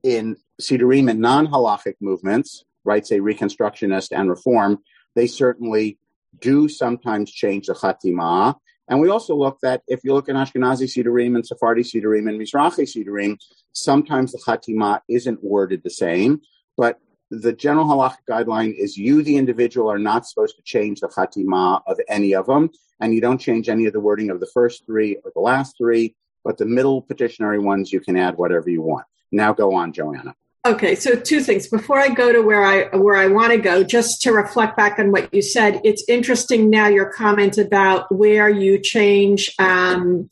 in 0.02 0.38
Siddurim 0.62 1.10
and 1.10 1.20
non-halachic 1.20 1.96
movements, 2.00 2.64
right? 2.86 3.06
Say 3.06 3.20
Reconstructionist 3.20 4.18
and 4.18 4.30
Reform, 4.30 4.80
they 5.14 5.28
certainly 5.28 6.00
do 6.40 6.70
sometimes 6.70 7.32
change 7.32 7.68
the 7.68 7.74
chatima. 7.74 8.56
And 8.90 9.00
we 9.00 9.10
also 9.10 9.36
look 9.36 9.60
that 9.62 9.82
if 9.88 10.04
you 10.04 10.14
look 10.14 10.30
at 10.30 10.36
Ashkenazi 10.36 10.88
Siddurim 10.88 11.36
and 11.36 11.46
Sephardi 11.46 11.84
Siddurim 11.84 12.28
and 12.30 12.40
Mizrahi 12.40 12.82
Siddurim, 12.82 13.38
sometimes 13.72 14.32
the 14.32 14.40
chatima 14.40 15.00
isn't 15.10 15.44
worded 15.44 15.82
the 15.84 15.90
same, 15.90 16.42
but 16.76 17.00
the 17.32 17.54
general 17.54 17.86
halachic 17.86 18.18
guideline 18.30 18.74
is 18.78 18.98
you, 18.98 19.24
the 19.24 19.38
individual, 19.38 19.90
are 19.90 20.00
not 20.00 20.28
supposed 20.28 20.56
to 20.58 20.62
change 20.64 21.00
the 21.00 21.08
chatima 21.08 21.82
of 21.88 22.00
any 22.08 22.36
of 22.36 22.46
them, 22.46 22.70
and 23.00 23.14
you 23.14 23.22
don't 23.22 23.40
change 23.40 23.70
any 23.70 23.86
of 23.86 23.94
the 23.94 24.00
wording 24.00 24.30
of 24.30 24.40
the 24.40 24.50
first 24.54 24.86
three 24.86 25.18
or 25.24 25.32
the 25.34 25.42
last 25.42 25.76
three, 25.78 26.16
but 26.44 26.58
the 26.58 26.66
middle 26.66 27.02
petitionary 27.02 27.60
ones 27.60 27.92
you 27.92 28.00
can 28.00 28.18
add 28.18 28.38
whatever 28.38 28.70
you 28.70 28.82
want. 28.82 29.06
Now 29.32 29.54
go 29.54 29.74
on, 29.74 29.94
Joanna. 29.94 30.36
Okay, 30.66 30.96
so 30.96 31.16
two 31.16 31.42
things. 31.42 31.68
Before 31.68 32.00
I 32.00 32.08
go 32.08 32.32
to 32.32 32.42
where 32.42 32.64
I 32.64 32.96
where 32.96 33.18
I 33.18 33.28
want 33.28 33.52
to 33.52 33.58
go, 33.58 33.84
just 33.84 34.22
to 34.22 34.32
reflect 34.32 34.78
back 34.78 34.98
on 34.98 35.12
what 35.12 35.34
you 35.34 35.42
said, 35.42 35.82
it's 35.84 36.06
interesting 36.08 36.70
now 36.70 36.88
your 36.88 37.12
comment 37.12 37.58
about 37.58 38.10
where 38.16 38.50
you 38.50 38.80
change 38.80 39.54
um, 39.60 40.30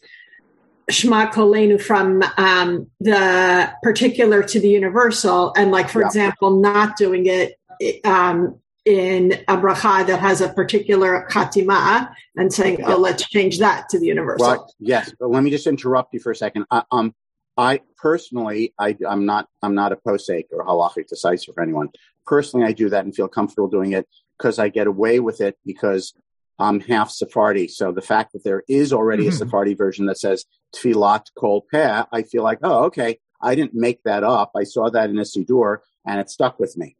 Shema 0.90 1.32
Kolenu 1.32 1.82
from 1.82 2.24
um, 2.38 2.88
the 3.02 3.74
particular 3.84 4.42
to 4.42 4.60
the 4.62 4.70
universal, 4.70 5.54
and 5.58 5.70
like 5.70 5.90
for 5.90 6.00
yeah. 6.00 6.08
example, 6.08 6.62
not 6.62 6.96
doing 6.96 7.26
it 7.26 7.60
um, 8.06 8.58
in 8.86 9.34
a 9.50 9.58
bracha 9.58 10.08
that 10.08 10.22
has 10.22 10.40
a 10.40 10.48
particular 10.48 11.28
chatima 11.30 12.10
and 12.38 12.54
saying. 12.54 12.82
"Oh, 12.86 12.96
let's 12.96 13.28
change 13.28 13.60
that 13.60 13.90
to 13.90 14.00
the 14.00 14.06
universal." 14.06 14.48
Well, 14.48 14.74
yes, 14.80 15.14
but 15.20 15.30
let 15.30 15.44
me 15.44 15.50
just 15.50 15.68
interrupt 15.68 16.14
you 16.14 16.22
for 16.22 16.32
a 16.32 16.36
second. 16.38 16.68
I, 16.72 16.84
um, 16.90 17.14
I 17.58 17.82
personally, 17.98 18.74
I, 18.80 18.98
am 19.08 19.26
not, 19.26 19.48
I'm 19.62 19.76
not 19.76 19.92
a 19.92 19.96
posek 19.96 20.46
or 20.52 20.66
halachic 20.66 21.08
decisor 21.14 21.54
for 21.54 21.62
anyone. 21.62 21.90
Personally, 22.26 22.66
I 22.66 22.72
do 22.72 22.90
that 22.90 23.06
and 23.06 23.16
feel 23.16 23.28
comfortable 23.28 23.68
doing 23.68 23.92
it 23.92 24.08
because 24.38 24.60
I 24.60 24.70
get 24.70 24.88
away 24.88 25.20
with 25.20 25.42
it 25.42 25.58
because 25.66 26.14
I'm 26.58 26.80
half 26.80 27.12
Sephardi. 27.12 27.68
So 27.68 27.92
the 27.92 28.02
fact 28.02 28.34
that 28.34 28.44
there 28.44 28.64
is 28.68 28.94
already 28.94 29.24
mm-hmm. 29.24 29.34
a 29.34 29.38
Sephardi 29.38 29.74
version 29.74 30.06
that 30.06 30.20
says 30.20 30.46
Tfilat 30.76 31.28
Kol 31.38 31.66
Peh, 31.72 32.04
I 32.12 32.24
feel 32.24 32.44
like, 32.44 32.60
oh, 32.64 32.86
okay, 32.86 33.20
I 33.42 33.56
didn't 33.56 33.74
make 33.74 34.02
that 34.04 34.24
up. 34.24 34.52
I 34.56 34.64
saw 34.64 34.90
that 34.90 35.10
in 35.10 35.18
a 35.18 35.24
Siddur 35.24 35.80
and 36.06 36.20
it 36.20 36.30
stuck 36.30 36.60
with 36.60 36.78
me. 36.78 36.96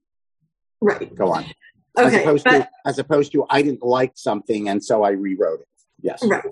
Right. 0.82 1.14
Go 1.16 1.32
on. 1.32 1.46
Okay, 1.98 2.16
as 2.16 2.22
opposed 2.22 2.44
but, 2.46 2.52
to 2.52 2.70
as 2.86 3.00
opposed 3.00 3.32
to 3.34 3.46
I 3.50 3.62
didn't 3.62 3.84
like 3.84 4.14
something 4.16 4.70
and 4.70 4.84
so 4.84 5.04
I 5.04 5.12
rewrote 5.12 5.62
it. 5.62 5.68
Yes. 6.04 6.24
Right. 6.26 6.44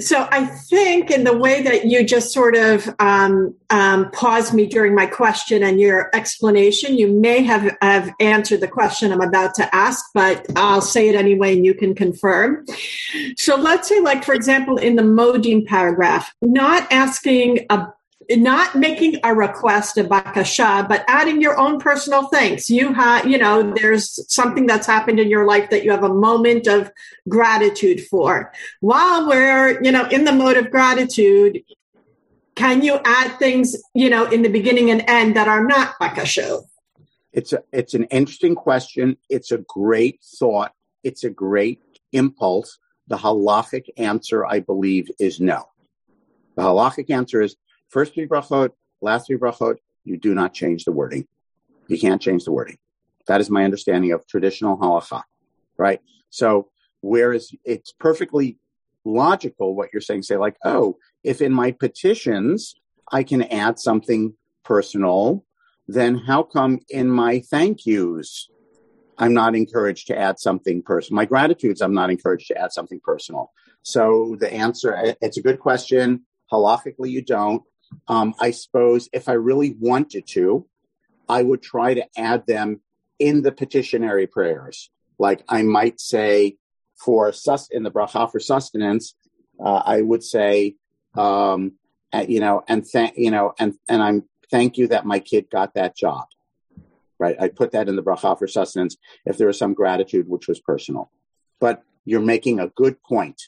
So 0.00 0.26
I 0.30 0.46
think 0.46 1.10
in 1.10 1.24
the 1.24 1.36
way 1.36 1.62
that 1.62 1.86
you 1.86 2.04
just 2.04 2.32
sort 2.32 2.56
of 2.56 2.88
um, 2.98 3.54
um, 3.70 4.10
paused 4.10 4.52
me 4.52 4.66
during 4.66 4.94
my 4.94 5.06
question 5.06 5.62
and 5.62 5.80
your 5.80 6.10
explanation, 6.14 6.98
you 6.98 7.12
may 7.12 7.42
have, 7.42 7.76
have 7.80 8.12
answered 8.20 8.60
the 8.60 8.68
question 8.68 9.12
I'm 9.12 9.20
about 9.20 9.54
to 9.56 9.74
ask, 9.74 10.04
but 10.14 10.46
I'll 10.56 10.80
say 10.80 11.08
it 11.08 11.14
anyway 11.14 11.54
and 11.54 11.64
you 11.64 11.74
can 11.74 11.94
confirm. 11.94 12.66
So 13.36 13.56
let's 13.56 13.88
say, 13.88 14.00
like, 14.00 14.24
for 14.24 14.34
example, 14.34 14.76
in 14.76 14.96
the 14.96 15.02
Modim 15.02 15.66
paragraph, 15.66 16.34
not 16.42 16.90
asking 16.90 17.66
a 17.70 17.88
not 18.30 18.74
making 18.74 19.20
a 19.24 19.34
request, 19.34 19.98
a 19.98 20.04
bakasha, 20.04 20.88
but 20.88 21.04
adding 21.06 21.40
your 21.40 21.58
own 21.58 21.78
personal 21.78 22.28
thanks. 22.28 22.68
You 22.68 22.92
have, 22.92 23.26
you 23.26 23.38
know, 23.38 23.72
there's 23.74 24.32
something 24.32 24.66
that's 24.66 24.86
happened 24.86 25.20
in 25.20 25.28
your 25.28 25.46
life 25.46 25.70
that 25.70 25.84
you 25.84 25.90
have 25.90 26.02
a 26.02 26.12
moment 26.12 26.66
of 26.66 26.90
gratitude 27.28 28.00
for. 28.06 28.52
While 28.80 29.28
we're, 29.28 29.82
you 29.82 29.92
know, 29.92 30.06
in 30.08 30.24
the 30.24 30.32
mode 30.32 30.56
of 30.56 30.70
gratitude, 30.70 31.62
can 32.54 32.82
you 32.82 32.98
add 33.04 33.38
things, 33.38 33.76
you 33.94 34.10
know, 34.10 34.24
in 34.24 34.42
the 34.42 34.48
beginning 34.48 34.90
and 34.90 35.04
end 35.06 35.36
that 35.36 35.46
are 35.46 35.64
not 35.64 35.94
bakasha? 36.00 36.62
It's 37.32 37.52
a, 37.52 37.62
it's 37.70 37.94
an 37.94 38.04
interesting 38.04 38.54
question. 38.54 39.18
It's 39.28 39.52
a 39.52 39.58
great 39.58 40.20
thought. 40.38 40.72
It's 41.04 41.22
a 41.22 41.30
great 41.30 41.80
impulse. 42.12 42.78
The 43.08 43.16
halachic 43.16 43.84
answer, 43.98 44.44
I 44.44 44.60
believe, 44.60 45.10
is 45.20 45.38
no. 45.38 45.68
The 46.56 46.62
halachic 46.62 47.10
answer 47.10 47.42
is 47.42 47.54
First 47.88 48.14
three 48.14 48.26
brachot, 48.26 48.70
last 49.00 49.26
three 49.26 49.38
brachot, 49.38 49.76
you 50.04 50.16
do 50.16 50.34
not 50.34 50.54
change 50.54 50.84
the 50.84 50.92
wording. 50.92 51.26
You 51.88 51.98
can't 51.98 52.20
change 52.20 52.44
the 52.44 52.52
wording. 52.52 52.78
That 53.26 53.40
is 53.40 53.50
my 53.50 53.64
understanding 53.64 54.12
of 54.12 54.26
traditional 54.26 54.76
halacha, 54.76 55.22
right? 55.76 56.00
So, 56.30 56.70
whereas 57.00 57.50
it's 57.64 57.92
perfectly 57.92 58.58
logical 59.04 59.74
what 59.74 59.90
you're 59.92 60.02
saying, 60.02 60.22
say 60.22 60.36
like, 60.36 60.56
oh, 60.64 60.96
if 61.22 61.40
in 61.40 61.52
my 61.52 61.72
petitions 61.72 62.74
I 63.10 63.22
can 63.22 63.42
add 63.44 63.78
something 63.78 64.34
personal, 64.64 65.44
then 65.88 66.16
how 66.16 66.42
come 66.42 66.80
in 66.88 67.08
my 67.08 67.40
thank 67.40 67.86
yous 67.86 68.50
I'm 69.18 69.32
not 69.32 69.54
encouraged 69.54 70.08
to 70.08 70.18
add 70.18 70.38
something 70.38 70.82
personal? 70.82 71.16
My 71.16 71.24
gratitudes, 71.24 71.80
I'm 71.80 71.94
not 71.94 72.10
encouraged 72.10 72.48
to 72.48 72.58
add 72.58 72.72
something 72.72 73.00
personal. 73.02 73.52
So 73.82 74.36
the 74.38 74.52
answer, 74.52 75.14
it's 75.20 75.38
a 75.38 75.42
good 75.42 75.60
question. 75.60 76.26
Halachically, 76.52 77.10
you 77.10 77.22
don't. 77.22 77.62
Um, 78.08 78.34
I 78.40 78.50
suppose 78.50 79.08
if 79.12 79.28
I 79.28 79.32
really 79.32 79.76
wanted 79.78 80.26
to, 80.28 80.66
I 81.28 81.42
would 81.42 81.62
try 81.62 81.94
to 81.94 82.06
add 82.16 82.46
them 82.46 82.80
in 83.18 83.42
the 83.42 83.52
petitionary 83.52 84.26
prayers. 84.26 84.90
Like 85.18 85.42
I 85.48 85.62
might 85.62 86.00
say 86.00 86.56
for 86.96 87.32
sus 87.32 87.68
in 87.70 87.82
the 87.82 87.90
bracha 87.90 88.30
for 88.30 88.40
sustenance, 88.40 89.14
uh, 89.64 89.82
I 89.84 90.02
would 90.02 90.22
say, 90.22 90.76
um, 91.16 91.72
you 92.28 92.40
know, 92.40 92.62
and 92.68 92.86
thank 92.86 93.14
you 93.16 93.30
know, 93.30 93.54
and 93.58 93.74
and 93.88 94.02
I'm 94.02 94.24
thank 94.50 94.78
you 94.78 94.88
that 94.88 95.06
my 95.06 95.18
kid 95.18 95.50
got 95.50 95.74
that 95.74 95.96
job. 95.96 96.26
Right, 97.18 97.36
I 97.40 97.48
put 97.48 97.72
that 97.72 97.88
in 97.88 97.96
the 97.96 98.02
bracha 98.02 98.38
for 98.38 98.46
sustenance 98.46 98.96
if 99.24 99.38
there 99.38 99.46
was 99.46 99.58
some 99.58 99.72
gratitude 99.72 100.28
which 100.28 100.48
was 100.48 100.60
personal. 100.60 101.10
But 101.60 101.82
you're 102.04 102.20
making 102.20 102.60
a 102.60 102.68
good 102.68 103.02
point. 103.02 103.40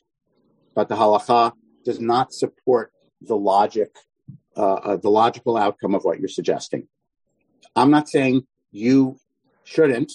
But 0.75 0.89
the 0.89 0.97
halacha 0.97 1.53
does 1.85 2.01
not 2.01 2.33
support 2.33 2.93
the 3.21 3.37
logic 3.37 3.95
uh, 4.59 4.75
uh, 4.75 4.97
the 4.97 5.09
logical 5.09 5.57
outcome 5.57 5.95
of 5.95 6.03
what 6.03 6.19
you're 6.19 6.29
suggesting. 6.29 6.89
I'm 7.77 7.91
not 7.91 8.09
saying 8.09 8.47
you 8.73 9.17
shouldn't. 9.65 10.13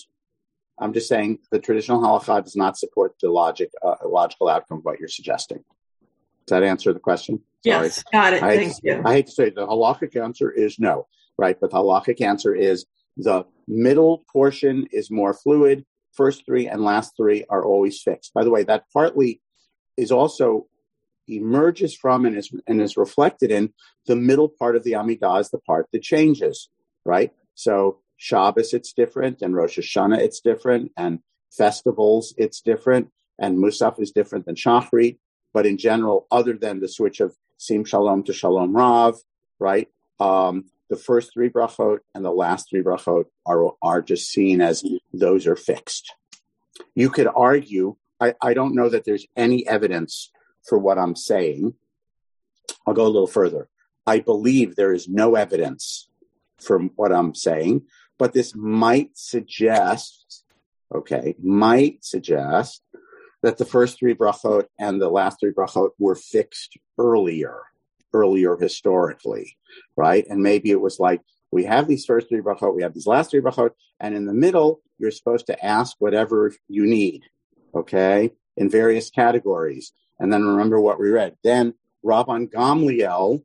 I'm 0.78 0.92
just 0.92 1.08
saying 1.08 1.40
the 1.52 1.60
traditional 1.60 2.02
halacha 2.02 2.44
does 2.44 2.56
not 2.56 2.78
support 2.78 3.16
the 3.22 3.30
logic, 3.30 3.70
uh, 3.82 3.96
logical 4.06 4.50
outcome 4.50 4.80
of 4.80 4.86
what 4.86 5.00
you're 5.00 5.08
suggesting. 5.08 5.64
Does 6.46 6.60
that 6.60 6.64
answer 6.64 6.92
the 6.92 7.00
question? 7.00 7.42
Sorry. 7.66 7.86
Yes, 7.86 8.04
got 8.12 8.34
it. 8.34 8.44
I 8.44 8.58
Thank 8.58 8.74
you. 8.84 9.02
I 9.06 9.14
hate 9.14 9.28
to 9.28 9.32
say 9.32 9.50
the 9.50 9.66
halachic 9.66 10.22
answer 10.22 10.52
is 10.52 10.78
no, 10.78 11.08
right? 11.38 11.58
But 11.60 11.72
the 11.72 11.78
halachic 11.78 12.20
answer 12.20 12.54
is 12.54 12.86
the 13.16 13.46
middle 13.68 14.26
portion 14.32 14.88
is 14.92 15.10
more 15.10 15.34
fluid. 15.34 15.86
First 16.12 16.46
three 16.46 16.68
and 16.68 16.84
last 16.84 17.14
three 17.16 17.46
are 17.50 17.64
always 17.64 18.02
fixed. 18.02 18.34
By 18.34 18.44
the 18.44 18.52
way, 18.52 18.64
that 18.64 18.84
partly 18.92 19.42
is 19.96 20.12
also 20.12 20.68
emerges 21.28 21.96
from 21.96 22.26
and 22.26 22.38
is, 22.38 22.52
and 22.68 22.82
is 22.82 22.98
reflected 22.98 23.52
in 23.52 23.74
the 24.08 24.16
middle 24.16 24.50
part 24.50 24.76
of 24.76 24.84
the 24.84 24.94
Amidah 24.94 25.40
is 25.40 25.50
the 25.50 25.60
part 25.60 25.88
that 25.92 26.02
changes, 26.02 26.70
right? 27.06 27.32
So 27.56 28.00
Shabbos, 28.18 28.74
it's 28.74 28.94
different, 28.94 29.42
and 29.42 29.56
Rosh 29.56 29.78
Hashanah, 29.78 30.20
it's 30.20 30.40
different, 30.40 30.92
and 30.98 31.20
festivals, 31.52 32.34
it's 32.38 32.62
different, 32.62 33.12
and 33.40 33.58
Musaf 33.58 34.02
is 34.02 34.12
different 34.12 34.46
than 34.46 34.56
Shachrit. 34.56 35.18
But 35.54 35.66
in 35.66 35.78
general, 35.78 36.26
other 36.32 36.54
than 36.54 36.80
the 36.80 36.88
switch 36.88 37.20
of 37.20 37.36
Sim 37.58 37.86
Shalom 37.86 38.24
to 38.24 38.34
Shalom 38.34 38.76
Rav, 38.76 39.18
right? 39.60 39.88
Um, 40.20 40.66
the 40.90 40.98
first 40.98 41.34
three 41.34 41.50
brachot 41.50 42.00
and 42.14 42.24
the 42.24 42.32
last 42.32 42.70
three 42.70 42.82
brachot 42.82 43.26
are, 43.46 43.72
are 43.82 44.02
just 44.02 44.30
seen 44.30 44.62
as 44.62 44.84
those 45.12 45.48
are 45.48 45.56
fixed. 45.56 46.14
You 46.96 47.10
could 47.10 47.28
argue, 47.28 47.96
I, 48.20 48.36
I 48.42 48.54
don't 48.54 48.76
know 48.76 48.90
that 48.90 49.06
there's 49.06 49.26
any 49.36 49.68
evidence 49.68 50.32
for 50.66 50.78
what 50.78 50.98
I'm 50.98 51.16
saying. 51.16 51.74
I'll 52.86 52.94
go 52.94 53.06
a 53.06 53.08
little 53.08 53.28
further. 53.28 53.70
I 54.06 54.20
believe 54.20 54.76
there 54.76 54.94
is 54.94 55.08
no 55.08 55.36
evidence 55.36 56.10
from 56.60 56.92
what 56.96 57.12
I'm 57.12 57.34
saying, 57.36 57.84
but 58.18 58.34
this 58.34 58.56
might 58.56 59.18
suggest, 59.18 60.44
okay, 60.94 61.36
might 61.42 62.04
suggest 62.04 62.82
that 63.42 63.58
the 63.58 63.66
first 63.66 64.00
three 64.00 64.16
brachot 64.16 64.66
and 64.80 65.02
the 65.02 65.10
last 65.10 65.40
three 65.40 65.52
brachot 65.52 65.90
were 66.00 66.16
fixed 66.16 66.78
earlier, 66.98 67.62
earlier 68.14 68.58
historically, 68.58 69.58
right? 69.96 70.26
And 70.30 70.42
maybe 70.42 70.72
it 70.72 70.82
was 70.82 71.00
like, 71.00 71.22
we 71.52 71.66
have 71.66 71.88
these 71.88 72.06
first 72.06 72.30
three 72.30 72.42
brachot, 72.42 72.76
we 72.76 72.84
have 72.84 72.94
these 72.94 73.08
last 73.08 73.32
three 73.32 73.42
brachot, 73.42 73.72
and 74.00 74.16
in 74.16 74.26
the 74.26 74.34
middle, 74.34 74.82
you're 74.98 75.12
supposed 75.12 75.48
to 75.48 75.66
ask 75.66 75.96
whatever 76.00 76.54
you 76.68 76.86
need, 76.86 77.24
okay, 77.76 78.32
in 78.58 78.70
various 78.70 79.10
categories. 79.10 79.92
And 80.24 80.32
then 80.32 80.46
remember 80.46 80.80
what 80.80 81.02
we 81.02 81.10
read. 81.10 81.36
Then 81.44 81.74
Rabban 82.04 82.50
Gamliel 82.50 83.44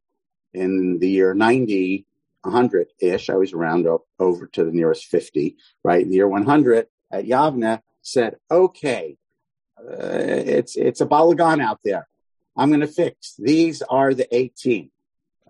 in 0.55 1.01
the 1.01 1.11
year 1.11 1.35
90, 1.35 2.07
100 2.43 2.87
ish, 3.01 3.29
I 3.29 3.35
was 3.35 3.53
around 3.53 3.88
up 3.88 4.03
over 4.21 4.47
to 4.47 4.64
the 4.64 4.71
nearest 4.71 5.07
50, 5.07 5.57
right? 5.83 6.03
In 6.03 6.09
the 6.09 6.14
year 6.14 6.29
100 6.29 6.87
at 7.11 7.25
Yavne 7.25 7.83
said, 8.03 8.37
okay, 8.49 9.17
uh, 9.77 9.97
it's, 9.99 10.77
it's 10.77 11.01
a 11.01 11.07
balagan 11.07 11.61
out 11.61 11.81
there. 11.85 12.07
I'm 12.57 12.69
going 12.69 12.81
to 12.81 12.87
fix. 12.87 13.35
These 13.37 13.83
are 13.83 14.14
the 14.14 14.33
18. 14.33 14.88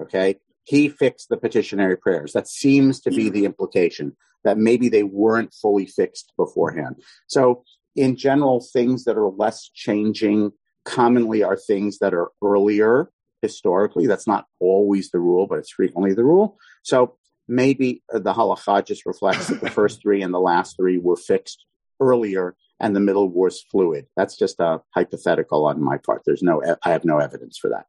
Okay. 0.00 0.36
He 0.64 0.88
fixed 0.88 1.28
the 1.28 1.36
petitionary 1.36 1.98
prayers. 1.98 2.32
That 2.32 2.48
seems 2.48 3.00
to 3.00 3.10
be 3.10 3.28
the 3.28 3.44
implication 3.44 4.16
that 4.44 4.56
maybe 4.56 4.88
they 4.88 5.02
weren't 5.02 5.52
fully 5.52 5.84
fixed 5.84 6.32
beforehand. 6.38 7.02
So 7.26 7.64
in 7.94 8.16
general, 8.16 8.62
things 8.62 9.04
that 9.04 9.18
are 9.18 9.28
less 9.28 9.68
changing 9.74 10.52
commonly 10.88 11.42
are 11.42 11.56
things 11.56 11.98
that 11.98 12.14
are 12.14 12.30
earlier 12.42 13.10
historically. 13.42 14.06
That's 14.06 14.26
not 14.26 14.46
always 14.58 15.10
the 15.10 15.20
rule, 15.20 15.46
but 15.46 15.58
it's 15.58 15.72
frequently 15.72 16.14
the 16.14 16.24
rule. 16.24 16.58
So 16.82 17.16
maybe 17.46 18.02
the 18.10 18.32
halacha 18.32 18.84
just 18.86 19.06
reflects 19.06 19.48
that 19.48 19.60
the 19.60 19.70
first 19.70 20.00
three 20.02 20.22
and 20.22 20.32
the 20.32 20.40
last 20.40 20.76
three 20.76 20.98
were 20.98 21.16
fixed 21.16 21.64
earlier 22.00 22.56
and 22.80 22.94
the 22.94 23.00
middle 23.00 23.28
was 23.28 23.62
fluid. 23.62 24.06
That's 24.16 24.36
just 24.36 24.60
a 24.60 24.80
hypothetical 24.94 25.66
on 25.66 25.82
my 25.82 25.98
part. 25.98 26.22
There's 26.24 26.42
no, 26.42 26.62
I 26.82 26.90
have 26.90 27.04
no 27.04 27.18
evidence 27.18 27.58
for 27.58 27.70
that. 27.70 27.86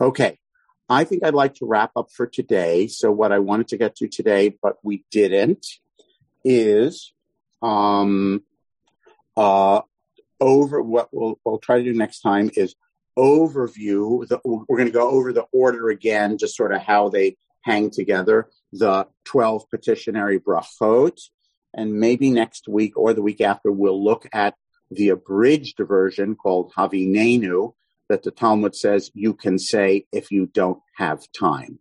Okay. 0.00 0.38
I 0.88 1.04
think 1.04 1.24
I'd 1.24 1.34
like 1.34 1.54
to 1.56 1.66
wrap 1.66 1.92
up 1.96 2.08
for 2.10 2.26
today. 2.26 2.88
So 2.88 3.12
what 3.12 3.30
I 3.30 3.38
wanted 3.38 3.68
to 3.68 3.76
get 3.76 3.96
to 3.96 4.08
today, 4.08 4.56
but 4.60 4.76
we 4.82 5.04
didn't, 5.10 5.66
is 6.44 7.12
um, 7.62 8.42
uh, 9.36 9.82
over 10.40 10.82
what 10.82 11.08
we'll, 11.12 11.38
we'll 11.44 11.58
try 11.58 11.78
to 11.78 11.84
do 11.84 11.94
next 11.94 12.20
time 12.20 12.50
is 12.54 12.74
overview. 13.18 14.26
The, 14.26 14.40
we're 14.44 14.76
going 14.76 14.86
to 14.86 14.92
go 14.92 15.10
over 15.10 15.32
the 15.32 15.46
order 15.52 15.90
again, 15.90 16.38
just 16.38 16.56
sort 16.56 16.72
of 16.72 16.80
how 16.82 17.08
they 17.08 17.36
hang 17.62 17.90
together. 17.90 18.48
The 18.72 19.06
12 19.24 19.68
petitionary 19.70 20.40
brachot. 20.40 21.20
And 21.74 21.94
maybe 21.94 22.30
next 22.30 22.68
week 22.68 22.96
or 22.96 23.12
the 23.14 23.22
week 23.22 23.40
after, 23.40 23.70
we'll 23.70 24.02
look 24.02 24.28
at 24.32 24.54
the 24.90 25.10
abridged 25.10 25.78
version 25.78 26.34
called 26.34 26.72
Havinenu 26.76 27.74
that 28.08 28.24
the 28.24 28.32
Talmud 28.32 28.74
says 28.74 29.10
you 29.14 29.34
can 29.34 29.58
say 29.58 30.06
if 30.12 30.32
you 30.32 30.46
don't 30.46 30.80
have 30.96 31.22
time 31.38 31.78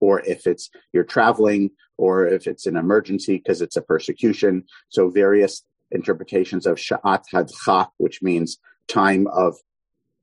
or 0.00 0.20
if 0.20 0.46
it's 0.46 0.70
you're 0.92 1.02
traveling 1.02 1.70
or 1.98 2.26
if 2.26 2.46
it's 2.46 2.66
an 2.66 2.76
emergency 2.76 3.36
because 3.36 3.60
it's 3.60 3.76
a 3.76 3.82
persecution. 3.82 4.64
So 4.88 5.10
various 5.10 5.64
interpretations 5.92 6.66
of 6.66 6.76
Sha'at 6.76 7.24
Hadchak, 7.32 7.90
which 7.98 8.22
means 8.22 8.58
time 8.88 9.26
of 9.26 9.56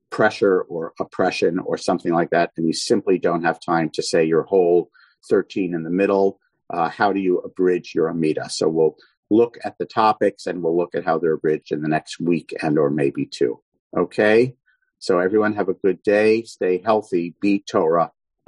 pressure 0.09 0.61
or 0.61 0.93
oppression 0.99 1.59
or 1.59 1.77
something 1.77 2.13
like 2.13 2.31
that, 2.31 2.51
and 2.57 2.67
you 2.67 2.73
simply 2.73 3.17
don't 3.19 3.43
have 3.43 3.59
time 3.59 3.89
to 3.93 4.03
say 4.03 4.23
your 4.23 4.43
whole 4.43 4.89
13 5.29 5.73
in 5.73 5.83
the 5.83 5.89
middle. 5.89 6.39
Uh, 6.69 6.89
how 6.89 7.13
do 7.13 7.19
you 7.19 7.39
abridge 7.39 7.93
your 7.95 8.09
Amida? 8.09 8.49
So 8.49 8.67
we'll 8.67 8.95
look 9.29 9.57
at 9.63 9.77
the 9.77 9.85
topics 9.85 10.47
and 10.47 10.61
we'll 10.61 10.77
look 10.77 10.95
at 10.95 11.05
how 11.05 11.19
they're 11.19 11.33
abridged 11.33 11.71
in 11.71 11.81
the 11.81 11.87
next 11.87 12.19
week 12.19 12.53
and 12.61 12.77
or 12.77 12.89
maybe 12.89 13.25
two. 13.25 13.59
Okay? 13.95 14.55
So 14.99 15.19
everyone 15.19 15.55
have 15.55 15.69
a 15.69 15.73
good 15.73 16.03
day. 16.03 16.43
Stay 16.43 16.81
healthy. 16.83 17.35
Be 17.41 17.59
Torah. 17.59 18.11